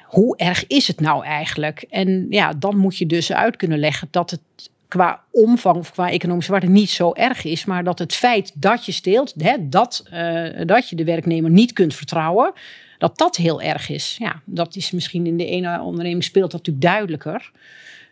hoe 0.05 0.37
erg 0.37 0.67
is 0.67 0.87
het 0.87 0.99
nou 0.99 1.25
eigenlijk? 1.25 1.85
En 1.89 2.25
ja, 2.29 2.53
dan 2.53 2.77
moet 2.77 2.97
je 2.97 3.05
dus 3.05 3.31
uit 3.31 3.55
kunnen 3.55 3.79
leggen 3.79 4.07
dat 4.11 4.29
het 4.31 4.41
qua 4.87 5.23
omvang 5.31 5.77
of 5.77 5.91
qua 5.91 6.09
economische 6.09 6.51
waarde 6.51 6.67
niet 6.67 6.89
zo 6.89 7.13
erg 7.13 7.43
is, 7.43 7.65
maar 7.65 7.83
dat 7.83 7.99
het 7.99 8.13
feit 8.13 8.61
dat 8.61 8.85
je 8.85 8.91
steelt, 8.91 9.33
hè, 9.37 9.69
dat, 9.69 10.03
eh, 10.09 10.65
dat 10.65 10.89
je 10.89 10.95
de 10.95 11.03
werknemer 11.03 11.49
niet 11.49 11.73
kunt 11.73 11.95
vertrouwen, 11.95 12.53
dat 12.97 13.17
dat 13.17 13.35
heel 13.35 13.61
erg 13.61 13.89
is. 13.89 14.15
Ja, 14.19 14.41
dat 14.45 14.75
is 14.75 14.91
misschien 14.91 15.25
in 15.25 15.37
de 15.37 15.45
ene 15.45 15.81
onderneming 15.81 16.23
speelt 16.23 16.51
dat 16.51 16.59
natuurlijk 16.59 16.85
duidelijker 16.85 17.51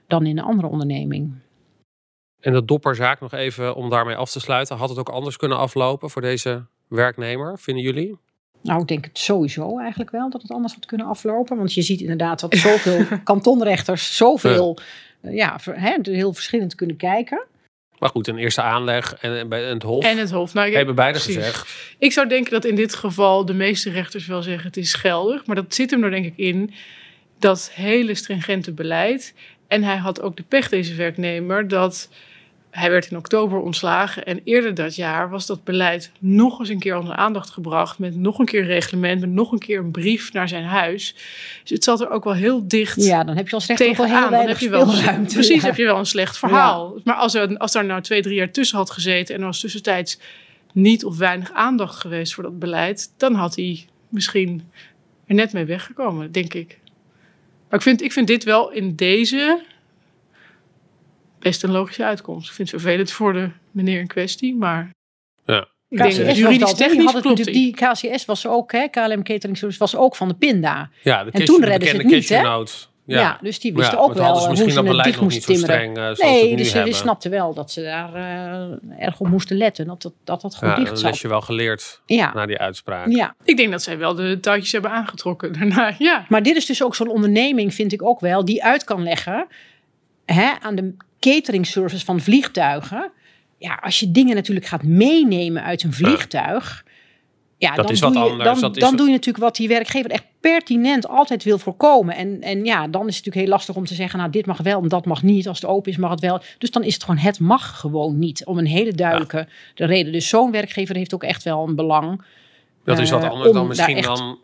dan 0.07 0.25
in 0.25 0.35
de 0.35 0.41
andere 0.41 0.67
onderneming. 0.67 1.33
En 2.41 2.53
de 2.53 2.65
dopperzaak 2.65 3.19
nog 3.19 3.33
even 3.33 3.75
om 3.75 3.89
daarmee 3.89 4.15
af 4.15 4.31
te 4.31 4.39
sluiten. 4.39 4.77
Had 4.77 4.89
het 4.89 4.97
ook 4.97 5.09
anders 5.09 5.37
kunnen 5.37 5.57
aflopen 5.57 6.09
voor 6.09 6.21
deze 6.21 6.65
werknemer, 6.87 7.59
vinden 7.59 7.83
jullie? 7.83 8.17
Nou, 8.65 8.81
ik 8.81 8.87
denk 8.87 9.05
het 9.05 9.17
sowieso 9.17 9.79
eigenlijk 9.79 10.11
wel 10.11 10.29
dat 10.29 10.41
het 10.41 10.51
anders 10.51 10.73
had 10.73 10.85
kunnen 10.85 11.07
aflopen. 11.07 11.57
Want 11.57 11.73
je 11.73 11.81
ziet 11.81 12.01
inderdaad 12.01 12.39
dat 12.39 12.55
zoveel 12.55 13.05
kantonrechters 13.23 14.15
zoveel, 14.15 14.77
ja, 15.21 15.59
hè, 15.71 15.95
heel 16.01 16.33
verschillend 16.33 16.75
kunnen 16.75 16.95
kijken. 16.97 17.43
Maar 17.99 18.09
goed, 18.09 18.27
een 18.27 18.37
eerste 18.37 18.61
aanleg 18.61 19.15
en, 19.15 19.37
en 19.37 19.49
bij 19.49 19.63
het 19.63 19.83
Hof 19.83 20.03
en 20.03 20.17
het 20.17 20.31
Hof. 20.31 20.53
Nou, 20.53 20.67
ik- 20.67 20.73
hebben 20.73 20.95
beide 20.95 21.19
precies. 21.19 21.35
gezegd. 21.35 21.95
Ik 21.99 22.11
zou 22.11 22.27
denken 22.27 22.51
dat 22.51 22.65
in 22.65 22.75
dit 22.75 22.95
geval 22.95 23.45
de 23.45 23.53
meeste 23.53 23.89
rechters 23.89 24.25
wel 24.27 24.41
zeggen 24.41 24.65
het 24.67 24.77
is 24.77 24.93
geldig. 24.93 25.45
Maar 25.45 25.55
dat 25.55 25.75
zit 25.75 25.91
hem 25.91 26.03
er 26.03 26.11
denk 26.11 26.25
ik 26.25 26.33
in, 26.35 26.73
dat 27.39 27.71
hele 27.73 28.15
stringente 28.15 28.71
beleid. 28.71 29.33
En 29.67 29.83
hij 29.83 29.97
had 29.97 30.21
ook 30.21 30.37
de 30.37 30.43
pech, 30.43 30.69
deze 30.69 30.95
werknemer, 30.95 31.67
dat 31.67 32.09
hij 32.75 32.89
werd 32.89 33.11
in 33.11 33.17
oktober 33.17 33.59
ontslagen. 33.59 34.25
En 34.25 34.41
eerder 34.43 34.73
dat 34.73 34.95
jaar 34.95 35.29
was 35.29 35.45
dat 35.45 35.63
beleid 35.63 36.11
nog 36.19 36.59
eens 36.59 36.69
een 36.69 36.79
keer 36.79 36.97
onder 36.97 37.15
aandacht 37.15 37.49
gebracht. 37.49 37.99
Met 37.99 38.15
nog 38.15 38.39
een 38.39 38.45
keer 38.45 38.61
een 38.61 38.67
reglement, 38.67 39.19
met 39.21 39.29
nog 39.29 39.51
een 39.51 39.59
keer 39.59 39.79
een 39.79 39.91
brief 39.91 40.33
naar 40.33 40.47
zijn 40.47 40.63
huis. 40.63 41.13
Dus 41.61 41.69
het 41.71 41.83
zat 41.83 42.01
er 42.01 42.09
ook 42.09 42.23
wel 42.23 42.33
heel 42.33 42.67
dicht 42.67 43.03
Ja, 43.03 43.23
dan 43.23 43.35
heb 43.35 43.45
je 43.45 43.51
wel 43.51 43.61
heel 43.65 43.75
tegenaan. 43.75 44.31
Dan 44.31 44.47
heb 44.47 44.57
je 44.57 44.69
wel, 44.69 44.87
speelruimte. 44.87 45.33
precies, 45.33 45.61
Ja. 45.61 45.67
heb 45.67 45.75
je 45.75 45.85
wel 45.85 45.97
een 45.97 46.05
slecht 46.05 46.37
verhaal. 46.37 46.99
Maar 47.03 47.15
als 47.15 47.33
er, 47.33 47.57
als 47.57 47.75
er 47.75 47.85
nou 47.85 48.01
twee, 48.01 48.21
drie 48.21 48.35
jaar 48.35 48.51
tussen 48.51 48.77
had 48.77 48.91
gezeten 48.91 49.35
en 49.35 49.41
er 49.41 49.47
was 49.47 49.59
tussentijds 49.59 50.19
niet 50.73 51.05
of 51.05 51.17
weinig 51.17 51.51
aandacht 51.53 51.95
geweest 51.95 52.33
voor 52.33 52.43
dat 52.43 52.59
beleid, 52.59 53.13
dan 53.17 53.33
had 53.33 53.55
hij 53.55 53.85
misschien 54.09 54.71
er 55.27 55.35
net 55.35 55.53
mee 55.53 55.65
weggekomen, 55.65 56.31
denk 56.31 56.53
ik. 56.53 56.79
Maar 57.69 57.79
ik 57.79 57.81
vind, 57.81 58.01
ik 58.01 58.11
vind 58.11 58.27
dit 58.27 58.43
wel 58.43 58.71
in 58.71 58.95
deze 58.95 59.61
best 61.45 61.63
een 61.63 61.71
logische 61.71 62.03
uitkomst. 62.05 62.47
Ik 62.49 62.53
vind 62.55 62.71
het 62.71 62.81
vervelend 62.81 63.11
voor 63.11 63.33
de 63.33 63.49
meneer 63.71 63.99
in 63.99 64.07
kwestie, 64.07 64.55
maar 64.55 64.89
Ja. 65.45 65.67
ik 65.89 65.97
denk 65.97 66.15
dat 66.25 66.37
juridisch 66.37 66.59
dat? 66.59 66.77
Die 66.77 66.87
technisch 66.87 67.05
had 67.05 67.13
het 67.13 67.23
klopt 67.23 67.37
natuurlijk, 67.37 67.77
die. 67.79 67.97
die 67.99 68.11
KCS 68.15 68.25
was 68.25 68.47
ook, 68.47 68.71
hè, 68.71 68.87
KLM 68.87 69.23
Catering 69.23 69.57
Service 69.57 69.79
was 69.79 69.95
ook 69.95 70.15
van 70.15 70.27
de 70.27 70.33
Pinda. 70.33 70.89
Ja, 71.03 71.23
de 71.23 71.31
En 71.31 71.37
cash- 71.39 71.45
toen 71.45 71.61
de 71.61 71.67
redden 71.67 71.89
ze 71.89 71.95
het 71.97 72.05
niet, 72.05 72.29
hè? 72.29 72.41
Ja, 73.07 73.19
Ja. 73.19 73.37
dus 73.41 73.59
die 73.59 73.73
wisten 73.73 73.97
ja, 73.97 74.03
ook 74.03 74.13
wel 74.13 74.35
ze 74.35 74.39
hoe 74.39 74.49
misschien 74.49 74.71
ze 74.71 74.83
dat 74.83 74.95
het 74.95 75.03
dicht 75.03 75.21
moesten 75.21 75.41
timmeren. 75.43 75.75
streng 75.75 75.97
eh, 75.97 76.09
we 76.15 76.25
Nee, 76.25 76.55
dus 76.55 76.71
ze 76.71 76.87
snapten 76.91 77.31
wel 77.31 77.53
dat 77.53 77.71
ze 77.71 77.81
daar 77.81 78.13
eh, 78.15 79.05
erg 79.05 79.19
op 79.19 79.27
moesten 79.27 79.57
letten. 79.57 79.85
Dat 79.87 80.01
dat, 80.01 80.13
dat, 80.23 80.41
dat 80.41 80.55
goed 80.55 80.67
Ja, 80.67 80.75
dicht 80.75 80.89
zat. 80.99 81.01
lesje 81.01 81.27
wel 81.27 81.41
geleerd 81.41 82.01
Ja. 82.05 82.33
na 82.33 82.45
die 82.45 82.57
uitspraak. 82.57 83.07
ja, 83.09 83.35
Ik 83.43 83.57
denk 83.57 83.71
dat 83.71 83.83
zij 83.83 83.97
wel 83.97 84.15
de 84.15 84.39
touwtjes 84.39 84.71
hebben 84.71 84.91
aangetrokken 84.91 85.53
daarna. 85.53 85.95
Ja, 85.97 86.25
maar 86.29 86.43
dit 86.43 86.55
is 86.55 86.65
dus 86.65 86.83
ook 86.83 86.95
zo'n 86.95 87.07
onderneming, 87.09 87.73
vind 87.73 87.91
ik 87.93 88.03
ook 88.03 88.19
wel, 88.19 88.45
die 88.45 88.63
uit 88.63 88.83
kan 88.83 89.03
leggen 89.03 89.47
hè, 90.25 90.51
aan 90.61 90.75
de 90.75 90.95
catering 91.33 91.65
service 91.67 92.05
van 92.05 92.19
vliegtuigen. 92.19 93.11
Ja, 93.57 93.79
als 93.83 93.99
je 93.99 94.11
dingen 94.11 94.35
natuurlijk 94.35 94.65
gaat 94.65 94.83
meenemen 94.83 95.63
uit 95.63 95.83
een 95.83 95.93
vliegtuig. 95.93 96.83
Ja, 97.57 97.75
Dat 97.75 97.85
dan, 97.85 97.93
is 97.93 97.99
doe, 97.99 98.13
wat 98.13 98.23
je, 98.23 98.29
anders, 98.29 98.49
dan, 98.49 98.61
dat 98.61 98.75
is 98.75 98.81
dan 98.81 98.89
wat- 98.89 98.97
doe 98.99 99.07
je 99.07 99.13
natuurlijk 99.13 99.43
wat 99.43 99.55
die 99.55 99.67
werkgever 99.67 100.11
echt 100.11 100.23
pertinent 100.39 101.07
altijd 101.07 101.43
wil 101.43 101.57
voorkomen. 101.57 102.15
En, 102.15 102.41
en 102.41 102.65
ja, 102.65 102.87
dan 102.87 103.07
is 103.07 103.15
het 103.15 103.25
natuurlijk 103.25 103.35
heel 103.35 103.47
lastig 103.47 103.75
om 103.75 103.85
te 103.85 103.93
zeggen, 103.93 104.19
nou 104.19 104.31
dit 104.31 104.45
mag 104.45 104.57
wel 104.57 104.81
en 104.81 104.87
dat 104.87 105.05
mag 105.05 105.23
niet. 105.23 105.47
Als 105.47 105.61
het 105.61 105.69
open 105.69 105.91
is 105.91 105.97
mag 105.97 106.09
het 106.09 106.19
wel. 106.19 106.41
Dus 106.57 106.71
dan 106.71 106.83
is 106.83 106.93
het 106.93 107.03
gewoon, 107.03 107.19
het 107.19 107.39
mag 107.39 107.79
gewoon 107.79 108.19
niet. 108.19 108.45
Om 108.45 108.57
een 108.57 108.65
hele 108.65 108.93
duidelijke 108.93 109.47
de 109.73 109.85
reden. 109.85 110.11
Dus 110.11 110.27
zo'n 110.29 110.51
werkgever 110.51 110.95
heeft 110.95 111.13
ook 111.13 111.23
echt 111.23 111.43
wel 111.43 111.67
een 111.67 111.75
belang. 111.75 112.21
Dat 112.83 112.99
is 112.99 113.09
wat 113.09 113.23
eh, 113.23 113.29
anders 113.29 113.51
dan 113.53 113.67
misschien 113.67 114.01
dan, 114.01 114.39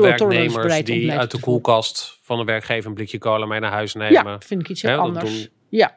werknemers 0.00 0.84
die 0.84 1.12
uit 1.12 1.30
de 1.30 1.40
koelkast 1.40 2.18
van 2.22 2.38
een 2.38 2.46
werkgever 2.46 2.88
een 2.88 2.94
blikje 2.94 3.18
cola 3.18 3.46
mee 3.46 3.60
naar 3.60 3.72
huis 3.72 3.94
nemen. 3.94 4.30
Ja, 4.30 4.38
vind 4.40 4.60
ik 4.60 4.68
iets 4.68 4.82
heel 4.82 4.96
dat 4.96 5.00
anders. 5.00 5.30
doen 5.30 5.48
Ja, 5.68 5.96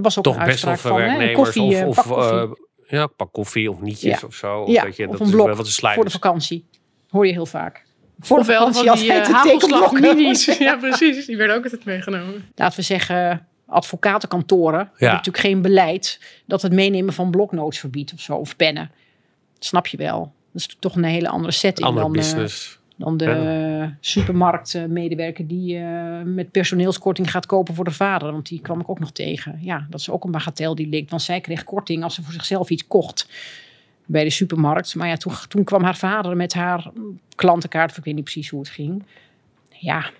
er 0.00 0.06
was 0.06 0.18
ook 0.18 0.24
Toch 0.24 0.36
een 0.36 0.44
best 0.44 0.64
wel 0.64 0.76
veel 0.76 0.90
van. 0.90 1.00
Hè, 1.00 1.06
werknemers 1.06 1.34
koffie, 1.34 1.62
of, 1.62 1.80
eh, 1.80 1.88
of 1.88 1.94
pak 1.96 2.04
koffie. 2.04 2.56
eh, 2.86 2.98
ja, 2.98 3.06
pak 3.06 3.32
koffie 3.32 3.70
of 3.70 3.80
nietjes 3.80 4.20
Ja. 4.20 4.26
of 4.26 4.34
zo. 4.34 4.60
Of 4.60 4.68
ja, 4.70 4.82
dat 4.84 4.96
je, 4.96 5.04
of 5.04 5.10
dat 5.10 5.20
een 5.20 5.26
is 5.26 5.32
blok 5.32 5.46
wel 5.46 5.56
wat 5.56 5.74
te 5.74 5.90
voor 5.94 6.04
de 6.04 6.10
vakantie. 6.10 6.64
Hoor 7.08 7.26
je 7.26 7.32
heel 7.32 7.46
vaak. 7.46 7.84
Voor 8.20 8.36
de 8.36 8.42
ofwel 8.42 8.64
van 8.72 8.74
vakantie 8.74 9.02
die 9.10 9.18
uh, 9.18 9.26
hagelslag 9.26 9.42
tekenblokken. 9.60 10.00
minis. 10.16 10.44
Ja, 10.58 10.76
precies. 10.76 11.26
Die 11.26 11.36
werden 11.36 11.56
ook 11.56 11.64
altijd 11.64 11.84
meegenomen. 11.84 12.48
Laten 12.54 12.78
we 12.78 12.84
zeggen, 12.84 13.46
advocatenkantoren 13.66 14.78
hebben 14.78 15.08
natuurlijk 15.08 15.38
geen 15.44 15.62
beleid 15.62 16.20
dat 16.46 16.62
het 16.62 16.72
meenemen 16.72 17.14
van 17.14 17.30
bloknotes 17.30 17.78
verbiedt 17.78 18.12
of 18.12 18.20
zo, 18.20 18.34
of 18.34 18.56
pennen. 18.56 18.90
Dat 19.54 19.64
snap 19.64 19.86
je 19.86 19.96
wel. 19.96 20.32
Dat 20.52 20.62
is 20.62 20.76
toch 20.78 20.94
een 20.96 21.04
hele 21.04 21.28
andere 21.28 21.52
setting 21.52 21.86
Andere 21.86 22.06
dan, 22.06 22.14
eh, 22.14 22.20
business. 22.20 22.78
Dan 23.00 23.16
de 23.16 23.94
supermarktmedewerker 24.00 25.46
die 25.46 25.76
eh, 25.78 26.22
met 26.22 26.50
personeelskorting 26.50 27.30
gaat 27.30 27.46
kopen 27.46 27.74
voor 27.74 27.84
de 27.84 27.90
vader. 27.90 28.32
Want 28.32 28.48
die 28.48 28.60
kwam 28.60 28.80
ik 28.80 28.88
ook 28.88 28.98
nog 28.98 29.12
tegen. 29.12 29.58
Ja, 29.60 29.86
dat 29.90 30.00
is 30.00 30.10
ook 30.10 30.24
een 30.24 30.30
bagatel 30.30 30.74
die 30.74 30.88
ligt. 30.88 31.10
Want 31.10 31.22
zij 31.22 31.40
kreeg 31.40 31.64
korting 31.64 32.02
als 32.02 32.14
ze 32.14 32.22
voor 32.22 32.32
zichzelf 32.32 32.70
iets 32.70 32.86
kocht 32.86 33.28
bij 34.06 34.24
de 34.24 34.30
supermarkt. 34.30 34.94
Maar 34.94 35.08
ja, 35.08 35.16
toen, 35.16 35.32
toen 35.48 35.64
kwam 35.64 35.82
haar 35.82 35.96
vader 35.96 36.36
met 36.36 36.54
haar 36.54 36.90
klantenkaart. 37.34 37.90
Of 37.90 37.98
ik 37.98 38.04
weet 38.04 38.14
niet 38.14 38.24
precies 38.24 38.48
hoe 38.48 38.60
het 38.60 38.68
ging. 38.68 39.04
Ja, 39.68 40.10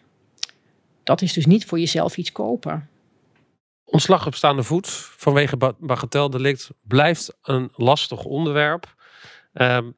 dat 1.03 1.23
is 1.23 1.33
dus 1.33 1.47
niet 1.47 1.65
voor 1.65 1.79
jezelf 1.79 2.17
iets 2.17 2.33
kopen. 2.33 2.89
Ontslag 3.85 4.27
op 4.27 4.35
staande 4.35 4.63
voet 4.63 4.89
vanwege 5.17 5.57
ba- 5.57 5.75
bagateldelict 5.79 6.71
blijft 6.83 7.37
een 7.43 7.71
lastig 7.75 8.25
onderwerp. 8.25 8.95
Ehm, 9.53 9.91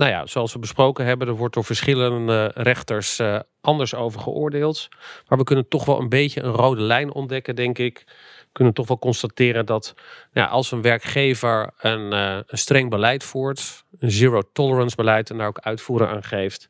nou 0.00 0.12
ja, 0.12 0.26
zoals 0.26 0.52
we 0.52 0.58
besproken 0.58 1.04
hebben, 1.04 1.28
er 1.28 1.36
wordt 1.36 1.54
door 1.54 1.64
verschillende 1.64 2.50
rechters 2.54 3.18
uh, 3.18 3.40
anders 3.60 3.94
over 3.94 4.20
geoordeeld. 4.20 4.88
Maar 5.28 5.38
we 5.38 5.44
kunnen 5.44 5.68
toch 5.68 5.84
wel 5.84 6.00
een 6.00 6.08
beetje 6.08 6.42
een 6.42 6.52
rode 6.52 6.80
lijn 6.80 7.12
ontdekken, 7.12 7.56
denk 7.56 7.78
ik. 7.78 8.02
We 8.40 8.48
kunnen 8.52 8.74
toch 8.74 8.88
wel 8.88 8.98
constateren 8.98 9.66
dat 9.66 9.94
ja, 10.32 10.46
als 10.46 10.72
een 10.72 10.82
werkgever 10.82 11.70
een, 11.78 12.12
uh, 12.12 12.38
een 12.46 12.58
streng 12.58 12.90
beleid 12.90 13.24
voert, 13.24 13.84
een 13.98 14.10
zero 14.10 14.42
tolerance 14.52 14.96
beleid 14.96 15.30
en 15.30 15.38
daar 15.38 15.46
ook 15.46 15.58
uitvoeren 15.58 16.08
aan 16.08 16.24
geeft, 16.24 16.68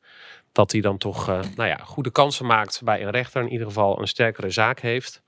dat 0.53 0.73
hij 0.73 0.81
dan 0.81 0.99
toch 0.99 1.29
uh, 1.29 1.41
nou 1.57 1.69
ja, 1.69 1.77
goede 1.77 2.11
kansen 2.11 2.47
maakt 2.47 2.81
bij 2.85 3.03
een 3.03 3.11
rechter, 3.11 3.43
in 3.43 3.53
ieder 3.53 3.67
geval 3.67 4.01
een 4.01 4.09
sterkere 4.09 4.51
zaak 4.51 4.81
heeft. 4.81 5.23